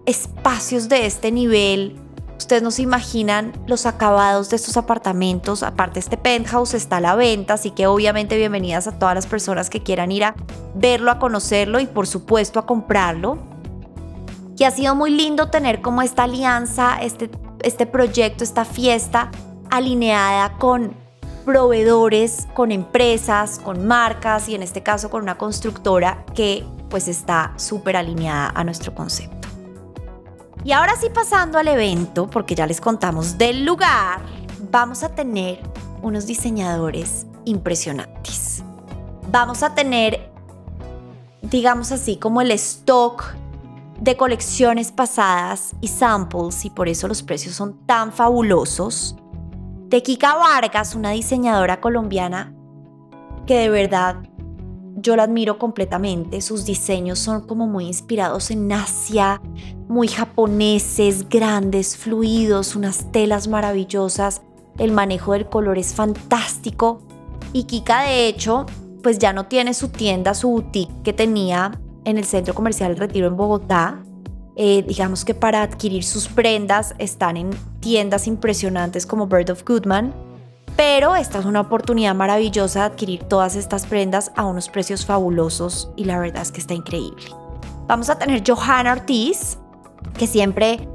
espacios 0.05 0.87
de 0.87 1.05
este 1.05 1.31
nivel. 1.31 1.99
Ustedes 2.37 2.61
no 2.61 2.71
se 2.71 2.81
imaginan 2.81 3.53
los 3.65 3.85
acabados 3.85 4.49
de 4.49 4.57
estos 4.57 4.77
apartamentos. 4.77 5.63
Aparte, 5.63 5.99
este 5.99 6.17
penthouse 6.17 6.73
está 6.73 6.97
a 6.97 7.01
la 7.01 7.15
venta, 7.15 7.55
así 7.55 7.71
que 7.71 7.87
obviamente 7.87 8.37
bienvenidas 8.37 8.87
a 8.87 8.99
todas 8.99 9.15
las 9.15 9.25
personas 9.25 9.69
que 9.69 9.83
quieran 9.83 10.11
ir 10.11 10.25
a 10.25 10.35
verlo, 10.75 11.11
a 11.11 11.19
conocerlo 11.19 11.79
y 11.79 11.87
por 11.87 12.07
supuesto 12.07 12.59
a 12.59 12.65
comprarlo. 12.65 13.37
Y 14.57 14.63
ha 14.63 14.71
sido 14.71 14.95
muy 14.95 15.11
lindo 15.11 15.49
tener 15.49 15.81
como 15.81 16.01
esta 16.01 16.23
alianza, 16.23 16.97
este 17.01 17.29
este 17.65 17.87
proyecto, 17.87 18.43
esta 18.43 18.63
fiesta 18.63 19.31
alineada 19.71 20.57
con 20.59 20.95
proveedores, 21.45 22.47
con 22.53 22.71
empresas, 22.71 23.59
con 23.59 23.85
marcas 23.87 24.49
y 24.49 24.55
en 24.55 24.63
este 24.63 24.83
caso 24.83 25.09
con 25.09 25.21
una 25.21 25.37
constructora 25.37 26.25
que 26.33 26.65
pues 26.89 27.07
está 27.07 27.53
súper 27.55 27.95
alineada 27.95 28.51
a 28.55 28.63
nuestro 28.63 28.93
concepto. 28.93 29.47
Y 30.63 30.71
ahora 30.71 30.95
sí 30.99 31.07
pasando 31.13 31.59
al 31.59 31.67
evento, 31.67 32.27
porque 32.27 32.55
ya 32.55 32.65
les 32.65 32.81
contamos 32.81 33.37
del 33.37 33.63
lugar, 33.63 34.21
vamos 34.71 35.03
a 35.03 35.09
tener 35.09 35.59
unos 36.01 36.25
diseñadores 36.25 37.27
impresionantes. 37.45 38.63
Vamos 39.31 39.61
a 39.61 39.75
tener, 39.75 40.31
digamos 41.43 41.91
así, 41.91 42.17
como 42.17 42.41
el 42.41 42.51
stock 42.51 43.35
de 43.99 44.17
colecciones 44.17 44.91
pasadas 44.91 45.73
y 45.81 45.87
samples 45.87 46.65
y 46.65 46.69
por 46.69 46.89
eso 46.89 47.07
los 47.07 47.21
precios 47.23 47.55
son 47.55 47.85
tan 47.85 48.11
fabulosos 48.11 49.15
Kika 49.89 50.35
Vargas, 50.35 50.95
una 50.95 51.11
diseñadora 51.11 51.79
colombiana 51.79 52.53
que 53.45 53.57
de 53.57 53.69
verdad 53.69 54.17
yo 54.95 55.15
la 55.15 55.23
admiro 55.23 55.59
completamente. 55.59 56.41
Sus 56.41 56.65
diseños 56.65 57.19
son 57.19 57.45
como 57.45 57.67
muy 57.67 57.85
inspirados 57.85 58.49
en 58.51 58.71
Asia, 58.71 59.41
muy 59.87 60.07
japoneses, 60.07 61.29
grandes, 61.29 61.95
fluidos, 61.95 62.75
unas 62.75 63.11
telas 63.11 63.47
maravillosas. 63.47 64.41
El 64.77 64.91
manejo 64.91 65.33
del 65.33 65.47
color 65.47 65.77
es 65.77 65.93
fantástico. 65.93 67.01
Y 67.53 67.65
Kika 67.65 68.03
de 68.03 68.27
hecho, 68.27 68.65
pues 69.03 69.19
ya 69.19 69.31
no 69.31 69.45
tiene 69.45 69.73
su 69.73 69.89
tienda, 69.89 70.33
su 70.33 70.49
boutique 70.49 71.03
que 71.03 71.13
tenía 71.13 71.79
en 72.03 72.17
el 72.17 72.25
Centro 72.25 72.53
Comercial 72.53 72.97
Retiro 72.97 73.27
en 73.27 73.37
Bogotá. 73.37 74.04
Eh, 74.55 74.83
digamos 74.87 75.25
que 75.25 75.33
para 75.33 75.61
adquirir 75.61 76.03
sus 76.03 76.27
prendas 76.27 76.95
están 76.97 77.35
en 77.35 77.49
tiendas 77.81 78.25
impresionantes 78.25 79.05
como 79.05 79.27
Bird 79.27 79.49
of 79.49 79.63
Goodman, 79.65 80.13
pero 80.77 81.15
esta 81.15 81.39
es 81.39 81.45
una 81.45 81.61
oportunidad 81.61 82.15
maravillosa 82.15 82.79
de 82.79 82.85
adquirir 82.85 83.23
todas 83.23 83.55
estas 83.55 83.85
prendas 83.85 84.31
a 84.35 84.45
unos 84.45 84.69
precios 84.69 85.05
fabulosos 85.05 85.89
y 85.95 86.05
la 86.05 86.19
verdad 86.19 86.41
es 86.41 86.51
que 86.51 86.61
está 86.61 86.73
increíble. 86.73 87.25
Vamos 87.87 88.09
a 88.09 88.17
tener 88.17 88.43
Johanna 88.45 88.93
Ortiz, 88.93 89.57
que 90.17 90.27
siempre 90.27 90.87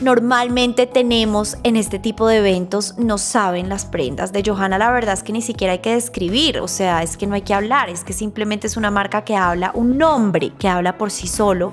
normalmente 0.00 0.86
tenemos 0.86 1.58
en 1.64 1.76
este 1.76 1.98
tipo 1.98 2.26
de 2.26 2.38
eventos, 2.38 2.96
no 2.96 3.18
saben 3.18 3.68
las 3.68 3.84
prendas 3.84 4.32
de 4.32 4.42
Johanna, 4.44 4.78
la 4.78 4.90
verdad 4.90 5.14
es 5.14 5.22
que 5.22 5.32
ni 5.32 5.42
siquiera 5.42 5.74
hay 5.74 5.80
que 5.80 5.94
describir, 5.94 6.58
o 6.60 6.68
sea, 6.68 7.02
es 7.02 7.16
que 7.16 7.26
no 7.26 7.34
hay 7.34 7.42
que 7.42 7.54
hablar, 7.54 7.90
es 7.90 8.02
que 8.02 8.12
simplemente 8.12 8.66
es 8.66 8.76
una 8.76 8.90
marca 8.90 9.24
que 9.24 9.36
habla, 9.36 9.72
un 9.74 9.98
nombre 9.98 10.52
que 10.58 10.68
habla 10.68 10.96
por 10.96 11.10
sí 11.10 11.26
solo 11.26 11.72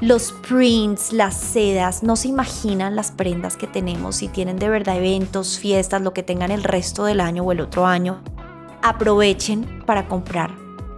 los 0.00 0.32
prints, 0.32 1.12
las 1.12 1.34
sedas, 1.34 2.02
no 2.02 2.16
se 2.16 2.28
imaginan 2.28 2.96
las 2.96 3.10
prendas 3.10 3.56
que 3.56 3.66
tenemos 3.66 4.16
si 4.16 4.28
tienen 4.28 4.58
de 4.58 4.68
verdad 4.68 4.96
eventos, 4.96 5.58
fiestas, 5.58 6.02
lo 6.02 6.12
que 6.12 6.22
tengan 6.22 6.50
el 6.50 6.64
resto 6.64 7.04
del 7.04 7.20
año 7.20 7.44
o 7.44 7.52
el 7.52 7.60
otro 7.60 7.86
año. 7.86 8.20
Aprovechen 8.82 9.82
para 9.86 10.06
comprar 10.06 10.50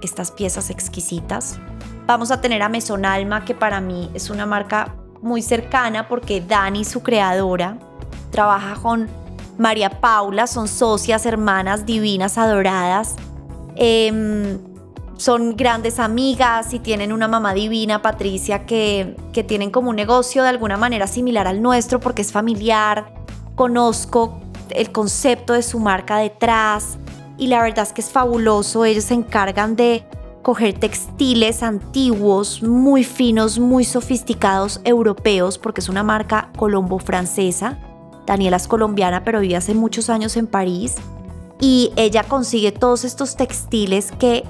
estas 0.02 0.32
piezas 0.32 0.70
exquisitas. 0.70 1.58
Vamos 2.06 2.30
a 2.30 2.40
tener 2.40 2.62
a 2.62 2.68
Meson 2.68 3.04
Alma, 3.04 3.44
que 3.44 3.54
para 3.54 3.80
mí 3.80 4.10
es 4.14 4.30
una 4.30 4.46
marca 4.46 4.96
muy 5.22 5.42
cercana 5.42 6.08
porque 6.08 6.40
Dani, 6.40 6.84
su 6.84 7.02
creadora, 7.02 7.78
trabaja 8.30 8.74
con 8.80 9.08
María 9.58 10.00
Paula, 10.00 10.46
son 10.46 10.66
socias, 10.68 11.24
hermanas 11.26 11.86
divinas, 11.86 12.36
adoradas. 12.36 13.16
Eh, 13.76 14.58
son 15.18 15.56
grandes 15.56 15.98
amigas 15.98 16.72
y 16.72 16.78
tienen 16.78 17.12
una 17.12 17.26
mamá 17.26 17.52
divina, 17.52 18.00
Patricia, 18.00 18.64
que, 18.66 19.16
que 19.32 19.42
tienen 19.42 19.70
como 19.70 19.90
un 19.90 19.96
negocio 19.96 20.44
de 20.44 20.48
alguna 20.48 20.76
manera 20.76 21.08
similar 21.08 21.48
al 21.48 21.60
nuestro 21.60 21.98
porque 21.98 22.22
es 22.22 22.30
familiar. 22.30 23.12
Conozco 23.56 24.40
el 24.70 24.92
concepto 24.92 25.54
de 25.54 25.62
su 25.62 25.80
marca 25.80 26.18
detrás 26.18 26.98
y 27.36 27.48
la 27.48 27.60
verdad 27.62 27.84
es 27.84 27.92
que 27.92 28.00
es 28.00 28.10
fabuloso. 28.10 28.84
Ellos 28.84 29.04
se 29.04 29.14
encargan 29.14 29.74
de 29.74 30.04
coger 30.42 30.78
textiles 30.78 31.64
antiguos, 31.64 32.62
muy 32.62 33.02
finos, 33.02 33.58
muy 33.58 33.84
sofisticados, 33.84 34.80
europeos, 34.84 35.58
porque 35.58 35.80
es 35.80 35.88
una 35.88 36.04
marca 36.04 36.50
colombo-francesa. 36.56 37.76
Daniela 38.24 38.56
es 38.56 38.68
colombiana, 38.68 39.24
pero 39.24 39.40
vive 39.40 39.56
hace 39.56 39.74
muchos 39.74 40.10
años 40.10 40.36
en 40.36 40.46
París. 40.46 40.94
Y 41.60 41.92
ella 41.96 42.22
consigue 42.22 42.70
todos 42.70 43.04
estos 43.04 43.34
textiles 43.34 44.12
que 44.12 44.44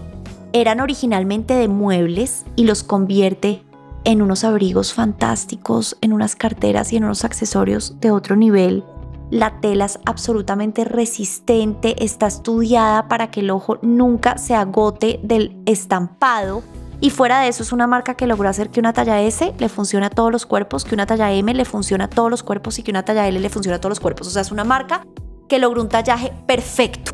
eran 0.52 0.80
originalmente 0.80 1.54
de 1.54 1.68
muebles 1.68 2.44
y 2.56 2.64
los 2.64 2.82
convierte 2.82 3.62
en 4.04 4.22
unos 4.22 4.44
abrigos 4.44 4.94
fantásticos, 4.94 5.96
en 6.00 6.12
unas 6.12 6.36
carteras 6.36 6.92
y 6.92 6.96
en 6.96 7.04
unos 7.04 7.24
accesorios 7.24 8.00
de 8.00 8.10
otro 8.10 8.36
nivel. 8.36 8.84
La 9.30 9.60
tela 9.60 9.84
es 9.84 9.98
absolutamente 10.06 10.84
resistente, 10.84 12.02
está 12.02 12.26
estudiada 12.26 13.08
para 13.08 13.30
que 13.30 13.40
el 13.40 13.50
ojo 13.50 13.78
nunca 13.82 14.38
se 14.38 14.54
agote 14.54 15.20
del 15.22 15.60
estampado. 15.66 16.62
Y 17.00 17.10
fuera 17.10 17.40
de 17.40 17.48
eso 17.48 17.62
es 17.62 17.72
una 17.72 17.86
marca 17.86 18.14
que 18.14 18.26
logró 18.26 18.48
hacer 18.48 18.70
que 18.70 18.80
una 18.80 18.92
talla 18.92 19.20
S 19.20 19.54
le 19.58 19.68
funcione 19.68 20.06
a 20.06 20.10
todos 20.10 20.32
los 20.32 20.46
cuerpos, 20.46 20.84
que 20.84 20.94
una 20.94 21.06
talla 21.06 21.30
M 21.30 21.52
le 21.52 21.64
funcione 21.64 22.04
a 22.04 22.08
todos 22.08 22.30
los 22.30 22.42
cuerpos 22.42 22.78
y 22.78 22.82
que 22.82 22.90
una 22.90 23.04
talla 23.04 23.28
L 23.28 23.38
le 23.38 23.50
funcione 23.50 23.76
a 23.76 23.80
todos 23.80 23.90
los 23.90 24.00
cuerpos. 24.00 24.26
O 24.26 24.30
sea, 24.30 24.42
es 24.42 24.50
una 24.50 24.64
marca 24.64 25.02
que 25.48 25.58
logró 25.58 25.82
un 25.82 25.88
tallaje 25.88 26.32
perfecto. 26.46 27.12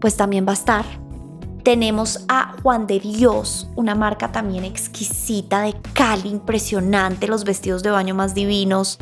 Pues 0.00 0.16
también 0.16 0.46
va 0.46 0.50
a 0.50 0.54
estar 0.54 0.84
tenemos 1.64 2.26
a 2.28 2.54
Juan 2.62 2.86
de 2.86 3.00
Dios, 3.00 3.68
una 3.74 3.94
marca 3.94 4.30
también 4.30 4.64
exquisita 4.64 5.62
de 5.62 5.74
Cali, 5.94 6.28
impresionante, 6.28 7.26
los 7.26 7.44
vestidos 7.44 7.82
de 7.82 7.90
baño 7.90 8.14
más 8.14 8.34
divinos, 8.34 8.98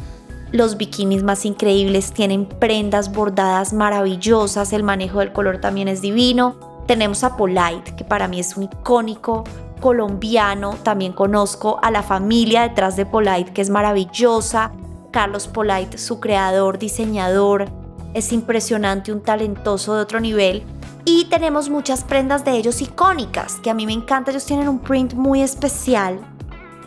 los 0.53 0.77
bikinis 0.77 1.25
más 1.25 1.44
increíbles, 1.44 2.12
tienen 2.12 2.46
prendas 2.46 3.12
bordadas 3.12 3.72
maravillosas, 3.72 4.72
el 4.72 4.85
manejo 4.85 5.18
del 5.18 5.33
color 5.33 5.61
también 5.61 5.88
es 5.88 6.03
divino. 6.03 6.55
Tenemos 6.87 7.25
a 7.25 7.37
Polite, 7.37 7.96
que 7.96 8.05
para 8.05 8.29
mí 8.29 8.38
es 8.38 8.57
un 8.57 8.64
icónico 8.64 9.42
colombiano, 9.81 10.77
también 10.85 11.12
conozco 11.12 11.81
a 11.83 11.90
la 11.90 12.05
familia 12.05 12.62
detrás 12.62 12.94
de 12.96 13.07
Polite, 13.07 13.53
que 13.53 13.62
es 13.62 13.70
maravillosa. 13.70 14.70
Carlos 15.11 15.48
Polite, 15.48 15.98
su 15.98 16.20
creador, 16.20 16.79
diseñador, 16.79 17.66
es 18.14 18.33
impresionante, 18.33 19.12
un 19.12 19.20
talentoso 19.20 19.96
de 19.96 20.03
otro 20.03 20.20
nivel. 20.20 20.62
Y 21.05 21.25
tenemos 21.25 21.69
muchas 21.69 22.05
prendas 22.05 22.45
de 22.45 22.53
ellos 22.53 22.81
icónicas, 22.81 23.57
que 23.57 23.71
a 23.71 23.75
mí 23.75 23.87
me 23.87 23.93
encanta, 23.93 24.31
ellos 24.31 24.45
tienen 24.45 24.69
un 24.69 24.79
print 24.79 25.15
muy 25.15 25.43
especial. 25.43 26.21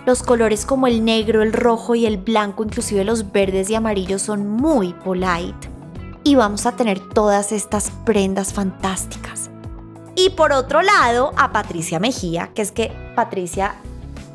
Los 0.05 0.23
colores 0.23 0.65
como 0.65 0.87
el 0.87 1.03
negro, 1.03 1.41
el 1.41 1.51
rojo 1.51 1.95
y 1.95 2.05
el 2.05 2.17
blanco, 2.17 2.63
inclusive 2.63 3.03
los 3.03 3.33
verdes 3.33 3.69
y 3.69 3.75
amarillos 3.75 4.21
son 4.21 4.47
muy 4.47 4.93
polite. 4.93 5.69
Y 6.23 6.35
vamos 6.35 6.65
a 6.65 6.71
tener 6.71 6.99
todas 7.09 7.51
estas 7.51 7.91
prendas 8.05 8.53
fantásticas. 8.53 9.49
Y 10.15 10.29
por 10.29 10.53
otro 10.53 10.81
lado, 10.81 11.33
a 11.35 11.51
Patricia 11.51 11.99
Mejía, 11.99 12.51
que 12.55 12.61
es 12.61 12.71
que 12.71 12.93
Patricia, 13.15 13.75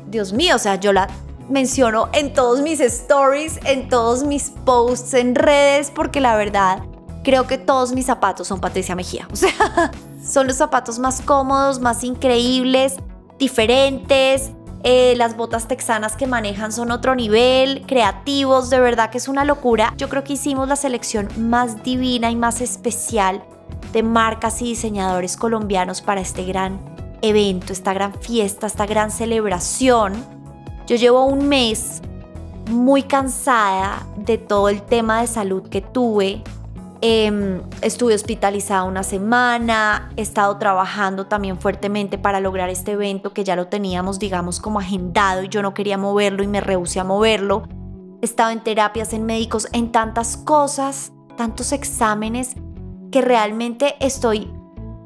Dios 0.07 0.31
mío, 0.31 0.57
o 0.57 0.59
sea, 0.59 0.75
yo 0.75 0.93
la 0.93 1.07
menciono 1.49 2.09
en 2.13 2.33
todos 2.33 2.61
mis 2.61 2.79
stories, 2.79 3.59
en 3.65 3.89
todos 3.89 4.23
mis 4.23 4.51
posts 4.63 5.15
en 5.15 5.33
redes, 5.33 5.91
porque 5.93 6.21
la 6.21 6.35
verdad 6.35 6.83
creo 7.23 7.47
que 7.47 7.57
todos 7.57 7.93
mis 7.93 8.05
zapatos 8.05 8.47
son 8.47 8.59
Patricia 8.59 8.95
Mejía. 8.95 9.27
O 9.31 9.35
sea, 9.35 9.51
son 10.25 10.47
los 10.47 10.57
zapatos 10.57 10.99
más 10.99 11.21
cómodos, 11.21 11.79
más 11.79 12.03
increíbles, 12.03 12.97
diferentes. 13.37 14.51
Eh, 14.83 15.13
las 15.15 15.37
botas 15.37 15.67
texanas 15.67 16.15
que 16.15 16.25
manejan 16.25 16.71
son 16.71 16.89
otro 16.89 17.13
nivel, 17.13 17.85
creativos, 17.85 18.71
de 18.71 18.79
verdad 18.79 19.11
que 19.11 19.19
es 19.19 19.27
una 19.27 19.45
locura. 19.45 19.93
Yo 19.97 20.09
creo 20.09 20.23
que 20.23 20.33
hicimos 20.33 20.67
la 20.67 20.75
selección 20.75 21.29
más 21.37 21.83
divina 21.83 22.31
y 22.31 22.35
más 22.35 22.61
especial 22.61 23.43
de 23.93 24.01
marcas 24.01 24.61
y 24.61 24.65
diseñadores 24.65 25.37
colombianos 25.37 26.01
para 26.01 26.21
este 26.21 26.45
gran 26.45 26.79
evento, 27.21 27.73
esta 27.73 27.93
gran 27.93 28.13
fiesta, 28.15 28.65
esta 28.65 28.87
gran 28.87 29.11
celebración. 29.11 30.13
Yo 30.87 30.95
llevo 30.95 31.25
un 31.25 31.47
mes 31.47 32.01
muy 32.69 33.03
cansada 33.03 34.07
de 34.17 34.37
todo 34.37 34.69
el 34.69 34.81
tema 34.81 35.21
de 35.21 35.27
salud 35.27 35.67
que 35.69 35.81
tuve, 35.81 36.43
Em, 37.03 37.63
estuve 37.81 38.13
hospitalizada 38.13 38.83
una 38.83 39.01
semana, 39.01 40.11
he 40.15 40.21
estado 40.21 40.57
trabajando 40.57 41.25
también 41.25 41.59
fuertemente 41.59 42.19
para 42.19 42.39
lograr 42.39 42.69
este 42.69 42.91
evento 42.91 43.33
que 43.33 43.43
ya 43.43 43.55
lo 43.55 43.67
teníamos, 43.67 44.19
digamos, 44.19 44.59
como 44.59 44.79
agendado 44.79 45.41
y 45.41 45.49
yo 45.49 45.63
no 45.63 45.73
quería 45.73 45.97
moverlo 45.97 46.43
y 46.43 46.47
me 46.47 46.61
rehusé 46.61 46.99
a 46.99 47.03
moverlo. 47.03 47.63
He 48.21 48.25
estado 48.25 48.51
en 48.51 48.59
terapias, 48.59 49.13
en 49.13 49.25
médicos, 49.25 49.67
en 49.73 49.91
tantas 49.91 50.37
cosas, 50.37 51.11
tantos 51.37 51.71
exámenes, 51.71 52.55
que 53.11 53.21
realmente 53.21 53.95
estoy 53.99 54.53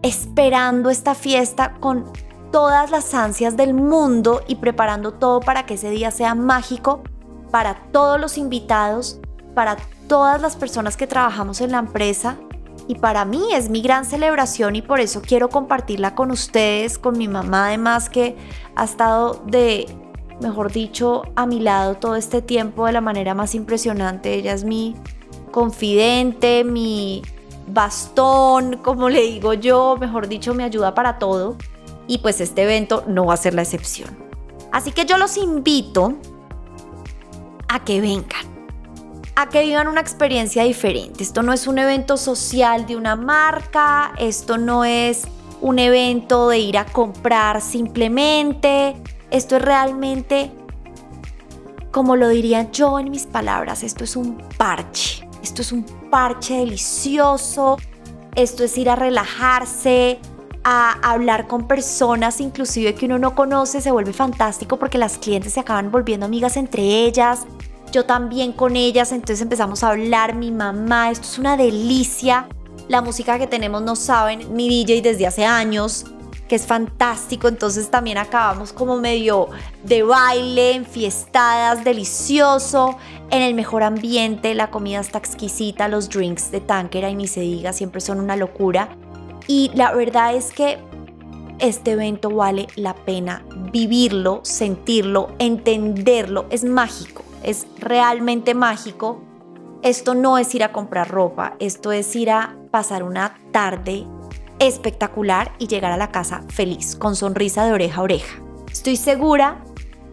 esperando 0.04 0.90
esta 0.90 1.16
fiesta 1.16 1.76
con 1.80 2.12
todas 2.52 2.92
las 2.92 3.14
ansias 3.14 3.56
del 3.56 3.74
mundo 3.74 4.42
y 4.48 4.56
preparando 4.56 5.14
todo 5.14 5.40
para 5.40 5.66
que 5.66 5.76
ese 5.76 5.90
día 5.92 6.12
sea 6.12 6.36
mágico 6.36 7.04
para 7.52 7.90
todos 7.94 8.20
los 8.20 8.38
invitados, 8.38 9.22
para 9.54 9.78
todas 10.08 10.41
las 10.41 10.56
personas 10.56 10.98
que 10.98 11.08
trabajamos 11.08 11.62
en 11.62 11.72
la 11.72 11.80
empresa 11.80 12.38
y 12.88 12.96
para 12.96 13.26
mí 13.26 13.54
es 13.54 13.70
mi 13.70 13.82
gran 13.82 14.06
celebración 14.06 14.76
y 14.76 14.82
por 14.82 15.00
eso 15.00 15.22
quiero 15.22 15.50
compartirla 15.50 16.13
con 16.13 16.32
ustedes, 16.32 17.00
con 17.00 17.18
mi 17.18 17.28
mamá 17.28 17.68
además 17.68 18.10
que 18.10 18.36
ha 18.76 18.84
estado 18.84 19.41
de, 19.48 19.88
mejor 20.39 20.72
dicho, 20.72 21.24
a 21.36 21.46
mi 21.46 21.60
lado 21.60 21.96
todo 21.96 22.15
este 22.15 22.41
tiempo 22.41 22.86
de 22.86 22.91
la 22.94 23.02
manera 23.02 23.34
más 23.34 23.56
impresionante. 23.56 24.36
Ella 24.36 24.54
es 24.54 24.63
mi 24.63 24.96
confidente, 25.52 26.63
mi 26.63 27.24
bastón, 27.68 28.78
como 28.84 29.10
le 29.10 29.22
digo 29.22 29.54
yo, 29.54 29.98
mejor 30.00 30.28
dicho, 30.28 30.54
me 30.54 30.63
ayuda 30.63 30.94
para 30.94 31.18
todo. 31.18 31.56
Y 32.08 32.20
pues 32.20 32.39
este 32.39 32.63
evento 32.63 33.04
no 33.08 33.26
va 33.26 33.34
a 33.34 33.38
ser 33.38 33.56
la 33.56 33.63
excepción. 33.63 34.15
Así 34.72 34.91
que 34.91 35.06
yo 35.06 35.18
los 35.18 35.38
invito 35.38 36.13
a 37.68 37.84
que 37.84 38.00
vengan, 38.00 38.46
a 39.36 39.50
que 39.50 39.63
vivan 39.63 39.88
una 39.88 40.02
experiencia 40.02 40.63
diferente. 40.63 41.24
Esto 41.24 41.43
no 41.43 41.54
es 41.54 41.67
un 41.67 41.78
evento 41.78 42.17
social 42.17 42.86
de 42.86 42.95
una 42.95 43.15
marca, 43.15 44.13
esto 44.17 44.58
no 44.58 44.86
es 44.86 45.24
un 45.62 45.80
evento 45.80 46.50
de 46.50 46.60
ir 46.60 46.78
a 46.78 46.86
comprar 46.86 47.62
simplemente, 47.62 48.95
esto 49.32 49.58
es 49.58 49.62
realmente, 49.62 50.52
como 51.91 52.15
lo 52.15 52.30
diría 52.30 52.71
yo 52.71 53.00
en 53.00 53.10
mis 53.10 53.26
palabras, 53.26 53.84
esto 53.84 54.04
es 54.04 54.15
un 54.15 54.38
parche, 54.58 55.28
esto 55.41 55.62
es 55.62 55.71
un 55.71 55.84
parche 56.10 56.58
delicioso, 56.58 57.78
esto 58.36 58.63
es 58.63 58.78
ir 58.78 58.89
a 58.89 58.95
relajarse, 58.95 60.19
a 60.63 60.93
hablar 61.04 61.48
con 61.48 61.67
personas 61.67 62.41
inclusive 62.41 62.95
que 62.95 63.06
uno 63.06 63.19
no 63.19 63.36
conoce, 63.36 63.82
se 63.82 63.91
vuelve 63.91 64.13
fantástico 64.13 64.78
porque 64.78 64.98
las 64.98 65.17
clientes 65.17 65.54
se 65.54 65.60
acaban 65.60 65.91
volviendo 65.91 66.26
amigas 66.26 66.58
entre 66.58 66.82
ellas, 67.06 67.45
yo 67.91 68.06
también 68.06 68.52
con 68.52 68.76
ellas, 68.76 69.12
entonces 69.12 69.41
empezamos 69.41 69.84
a 69.84 69.89
hablar, 69.89 70.36
mi 70.36 70.52
mamá, 70.52 71.12
esto 71.12 71.28
es 71.28 71.39
una 71.39 71.58
delicia. 71.58 72.48
La 72.88 73.02
música 73.02 73.39
que 73.39 73.48
tenemos 73.48 73.82
no 73.82 73.95
saben, 73.95 74.54
mi 74.54 74.69
DJ 74.69 75.02
desde 75.02 75.26
hace 75.26 75.45
años, 75.45 76.06
que 76.48 76.56
es 76.56 76.67
fantástico, 76.67 77.48
entonces 77.48 77.89
también 77.89 78.17
acabamos 78.17 78.71
como 78.71 78.98
medio 78.98 79.48
de 79.84 80.04
baile, 80.04 80.76
enfiestadas, 80.76 81.84
delicioso, 81.84 82.98
en 83.32 83.41
el 83.41 83.56
mejor 83.56 83.82
ambiente, 83.82 84.54
la 84.54 84.69
comida 84.69 85.00
está 85.00 85.17
exquisita, 85.17 85.88
los 85.88 86.10
drinks 86.10 86.52
de 86.52 86.62
Tankera 86.62 87.10
y 87.10 87.15
mi 87.15 87.28
se 87.28 87.41
diga 87.41 87.74
siempre 87.74 88.02
son 88.02 88.19
una 88.19 88.36
locura. 88.36 88.89
Y 89.48 89.71
la 89.74 89.93
verdad 89.93 90.36
es 90.36 90.52
que 90.52 90.78
este 91.60 91.91
evento 91.91 92.30
vale 92.30 92.67
la 92.76 92.93
pena 92.93 93.43
vivirlo, 93.71 94.41
sentirlo, 94.43 95.30
entenderlo, 95.39 96.45
es 96.50 96.63
mágico 96.63 97.25
es 97.46 97.68
realmente 97.80 98.54
mágico. 98.54 99.22
Esto 99.82 100.16
no 100.16 100.38
es 100.38 100.54
ir 100.56 100.64
a 100.64 100.72
comprar 100.72 101.10
ropa, 101.10 101.56
esto 101.60 101.92
es 101.92 102.16
ir 102.16 102.32
a 102.32 102.58
pasar 102.72 103.04
una 103.04 103.38
tarde 103.52 104.08
espectacular 104.60 105.52
y 105.60 105.68
llegar 105.68 105.92
a 105.92 105.98
la 105.98 106.12
casa 106.12 106.44
feliz, 106.50 106.96
con 106.96 107.16
sonrisa 107.16 107.66
de 107.66 107.74
oreja 107.74 108.02
a 108.02 108.04
oreja. 108.04 108.42
Estoy 108.72 108.98
segura 108.98 109.64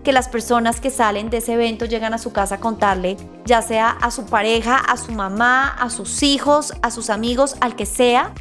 que 0.04 0.12
las 0.12 0.28
personas 0.28 0.80
que 0.80 0.90
salen 0.90 1.30
de 1.30 1.38
ese 1.38 1.54
evento 1.54 1.84
llegan 1.86 2.12
a 2.12 2.18
su 2.18 2.32
casa 2.32 2.56
a 2.56 2.60
contarle, 2.60 3.16
ya 3.44 3.62
sea 3.62 3.90
a 3.90 4.10
su 4.10 4.26
pareja, 4.26 4.76
a 4.76 4.96
su 4.96 5.12
mamá, 5.12 5.68
a 5.68 5.90
sus 5.90 6.22
hijos, 6.22 6.74
a 6.82 6.90
sus 6.90 7.08
amigos, 7.08 7.56
al 7.60 7.76
que 7.76 7.86
sea, 7.86 8.32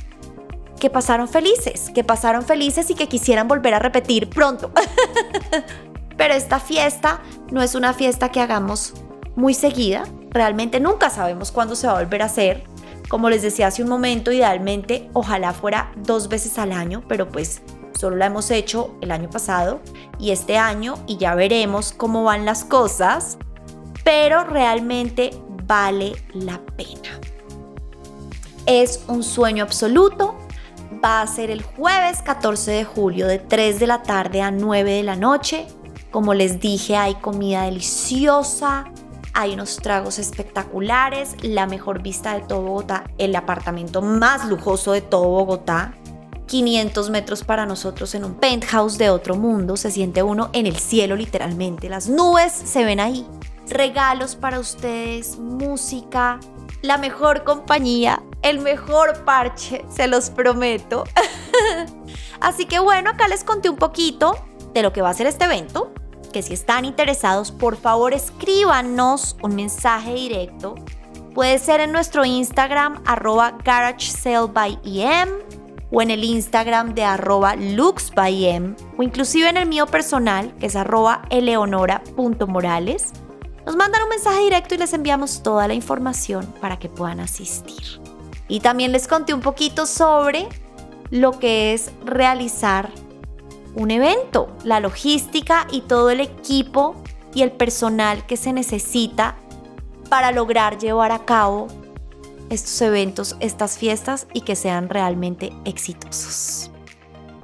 que 0.79 0.89
pasaron 0.89 1.27
felices, 1.27 1.91
que 1.93 2.03
pasaron 2.03 2.43
felices 2.43 2.89
y 2.89 2.95
que 2.95 3.07
quisieran 3.07 3.47
volver 3.47 3.75
a 3.75 3.79
repetir 3.79 4.27
pronto. 4.29 4.71
Pero 6.17 6.33
esta 6.33 6.59
fiesta 6.59 7.21
no 7.51 7.61
es 7.61 7.75
una 7.75 7.93
fiesta 7.93 8.29
que 8.29 8.39
hagamos 8.39 8.93
muy 9.35 9.53
seguida. 9.53 10.03
Realmente 10.29 10.79
nunca 10.79 11.09
sabemos 11.09 11.51
cuándo 11.51 11.75
se 11.75 11.87
va 11.87 11.93
a 11.93 12.01
volver 12.01 12.21
a 12.21 12.25
hacer. 12.25 12.63
Como 13.09 13.29
les 13.29 13.41
decía 13.41 13.67
hace 13.67 13.83
un 13.83 13.89
momento, 13.89 14.31
idealmente 14.31 15.09
ojalá 15.13 15.53
fuera 15.53 15.91
dos 15.97 16.29
veces 16.29 16.57
al 16.57 16.71
año, 16.71 17.03
pero 17.07 17.27
pues 17.27 17.61
solo 17.93 18.15
la 18.15 18.27
hemos 18.27 18.49
hecho 18.51 18.95
el 19.01 19.11
año 19.11 19.29
pasado 19.29 19.81
y 20.17 20.31
este 20.31 20.57
año 20.57 20.95
y 21.07 21.17
ya 21.17 21.35
veremos 21.35 21.91
cómo 21.91 22.23
van 22.23 22.45
las 22.45 22.63
cosas. 22.63 23.37
Pero 24.03 24.43
realmente 24.43 25.31
vale 25.65 26.13
la 26.33 26.59
pena. 26.77 27.19
Es 28.65 29.03
un 29.07 29.23
sueño 29.23 29.63
absoluto. 29.63 30.37
Va 31.03 31.21
a 31.21 31.27
ser 31.27 31.49
el 31.49 31.63
jueves 31.63 32.21
14 32.21 32.71
de 32.71 32.83
julio 32.85 33.27
de 33.27 33.39
3 33.39 33.79
de 33.79 33.87
la 33.87 34.03
tarde 34.03 34.41
a 34.41 34.51
9 34.51 34.91
de 34.91 35.03
la 35.03 35.15
noche 35.15 35.67
como 36.11 36.33
les 36.33 36.59
dije, 36.59 36.97
hay 36.97 37.15
comida 37.15 37.63
deliciosa, 37.63 38.85
hay 39.33 39.53
unos 39.53 39.77
tragos 39.77 40.19
espectaculares, 40.19 41.35
la 41.41 41.65
mejor 41.65 42.01
vista 42.01 42.33
de 42.33 42.41
todo 42.41 42.61
Bogotá, 42.61 43.05
el 43.17 43.35
apartamento 43.35 44.01
más 44.01 44.47
lujoso 44.47 44.91
de 44.91 45.01
todo 45.01 45.27
Bogotá. 45.29 45.93
500 46.47 47.09
metros 47.11 47.45
para 47.45 47.65
nosotros 47.65 48.13
en 48.13 48.25
un 48.25 48.33
penthouse 48.33 48.97
de 48.97 49.09
otro 49.09 49.35
mundo, 49.35 49.77
se 49.77 49.89
siente 49.89 50.21
uno 50.21 50.49
en 50.51 50.67
el 50.67 50.75
cielo 50.75 51.15
literalmente, 51.15 51.87
las 51.87 52.09
nubes 52.09 52.51
se 52.51 52.83
ven 52.83 52.99
ahí, 52.99 53.25
regalos 53.69 54.35
para 54.35 54.59
ustedes, 54.59 55.39
música, 55.39 56.41
la 56.81 56.97
mejor 56.97 57.45
compañía, 57.45 58.21
el 58.41 58.59
mejor 58.59 59.23
parche, 59.23 59.85
se 59.89 60.07
los 60.07 60.29
prometo. 60.29 61.05
Así 62.41 62.65
que 62.65 62.79
bueno, 62.79 63.11
acá 63.11 63.29
les 63.29 63.45
conté 63.45 63.69
un 63.69 63.77
poquito 63.77 64.35
de 64.73 64.81
lo 64.81 64.91
que 64.91 65.01
va 65.01 65.09
a 65.09 65.13
ser 65.13 65.27
este 65.27 65.45
evento 65.45 65.93
que 66.31 66.41
si 66.41 66.53
están 66.53 66.85
interesados, 66.85 67.51
por 67.51 67.75
favor 67.75 68.13
escríbanos 68.13 69.35
un 69.41 69.55
mensaje 69.55 70.13
directo. 70.13 70.75
Puede 71.33 71.59
ser 71.59 71.79
en 71.79 71.91
nuestro 71.91 72.25
Instagram 72.25 73.01
arroba 73.05 73.57
garagesalebyem 73.63 75.29
o 75.91 76.01
en 76.01 76.11
el 76.11 76.23
Instagram 76.23 76.93
de 76.93 77.03
arroba 77.03 77.55
luxbyem 77.55 78.75
o 78.97 79.03
inclusive 79.03 79.49
en 79.49 79.57
el 79.57 79.67
mío 79.67 79.85
personal 79.85 80.53
que 80.57 80.65
es 80.65 80.75
arroba 80.75 81.23
eleonora.morales. 81.29 83.13
Nos 83.65 83.75
mandan 83.75 84.03
un 84.03 84.09
mensaje 84.09 84.41
directo 84.41 84.75
y 84.75 84.77
les 84.77 84.93
enviamos 84.93 85.43
toda 85.43 85.67
la 85.67 85.73
información 85.73 86.45
para 86.59 86.79
que 86.79 86.89
puedan 86.89 87.19
asistir. 87.19 88.01
Y 88.47 88.59
también 88.59 88.91
les 88.91 89.07
conté 89.07 89.33
un 89.33 89.41
poquito 89.41 89.85
sobre 89.85 90.49
lo 91.09 91.39
que 91.39 91.73
es 91.73 91.91
realizar 92.03 92.89
un 93.75 93.91
evento, 93.91 94.55
la 94.63 94.79
logística 94.79 95.67
y 95.71 95.81
todo 95.81 96.09
el 96.09 96.19
equipo 96.19 96.95
y 97.33 97.41
el 97.41 97.51
personal 97.51 98.25
que 98.25 98.37
se 98.37 98.53
necesita 98.53 99.35
para 100.09 100.31
lograr 100.31 100.77
llevar 100.77 101.11
a 101.11 101.25
cabo 101.25 101.67
estos 102.49 102.81
eventos, 102.81 103.37
estas 103.39 103.77
fiestas 103.77 104.27
y 104.33 104.41
que 104.41 104.55
sean 104.55 104.89
realmente 104.89 105.53
exitosos. 105.63 106.69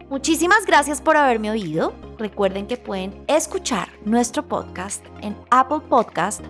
Muchísimas 0.10 0.66
gracias 0.66 1.02
por 1.02 1.18
haberme 1.18 1.50
oído. 1.50 1.94
Recuerden 2.18 2.68
que 2.68 2.78
pueden 2.78 3.24
escuchar 3.28 3.90
nuestro 4.06 4.48
podcast 4.48 5.06
en 5.22 5.36
Apple 5.50 5.82
Podcast 5.88 6.42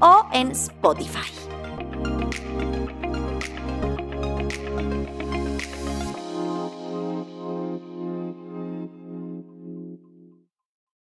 o 0.00 0.26
en 0.32 0.50
Spotify. 0.50 1.30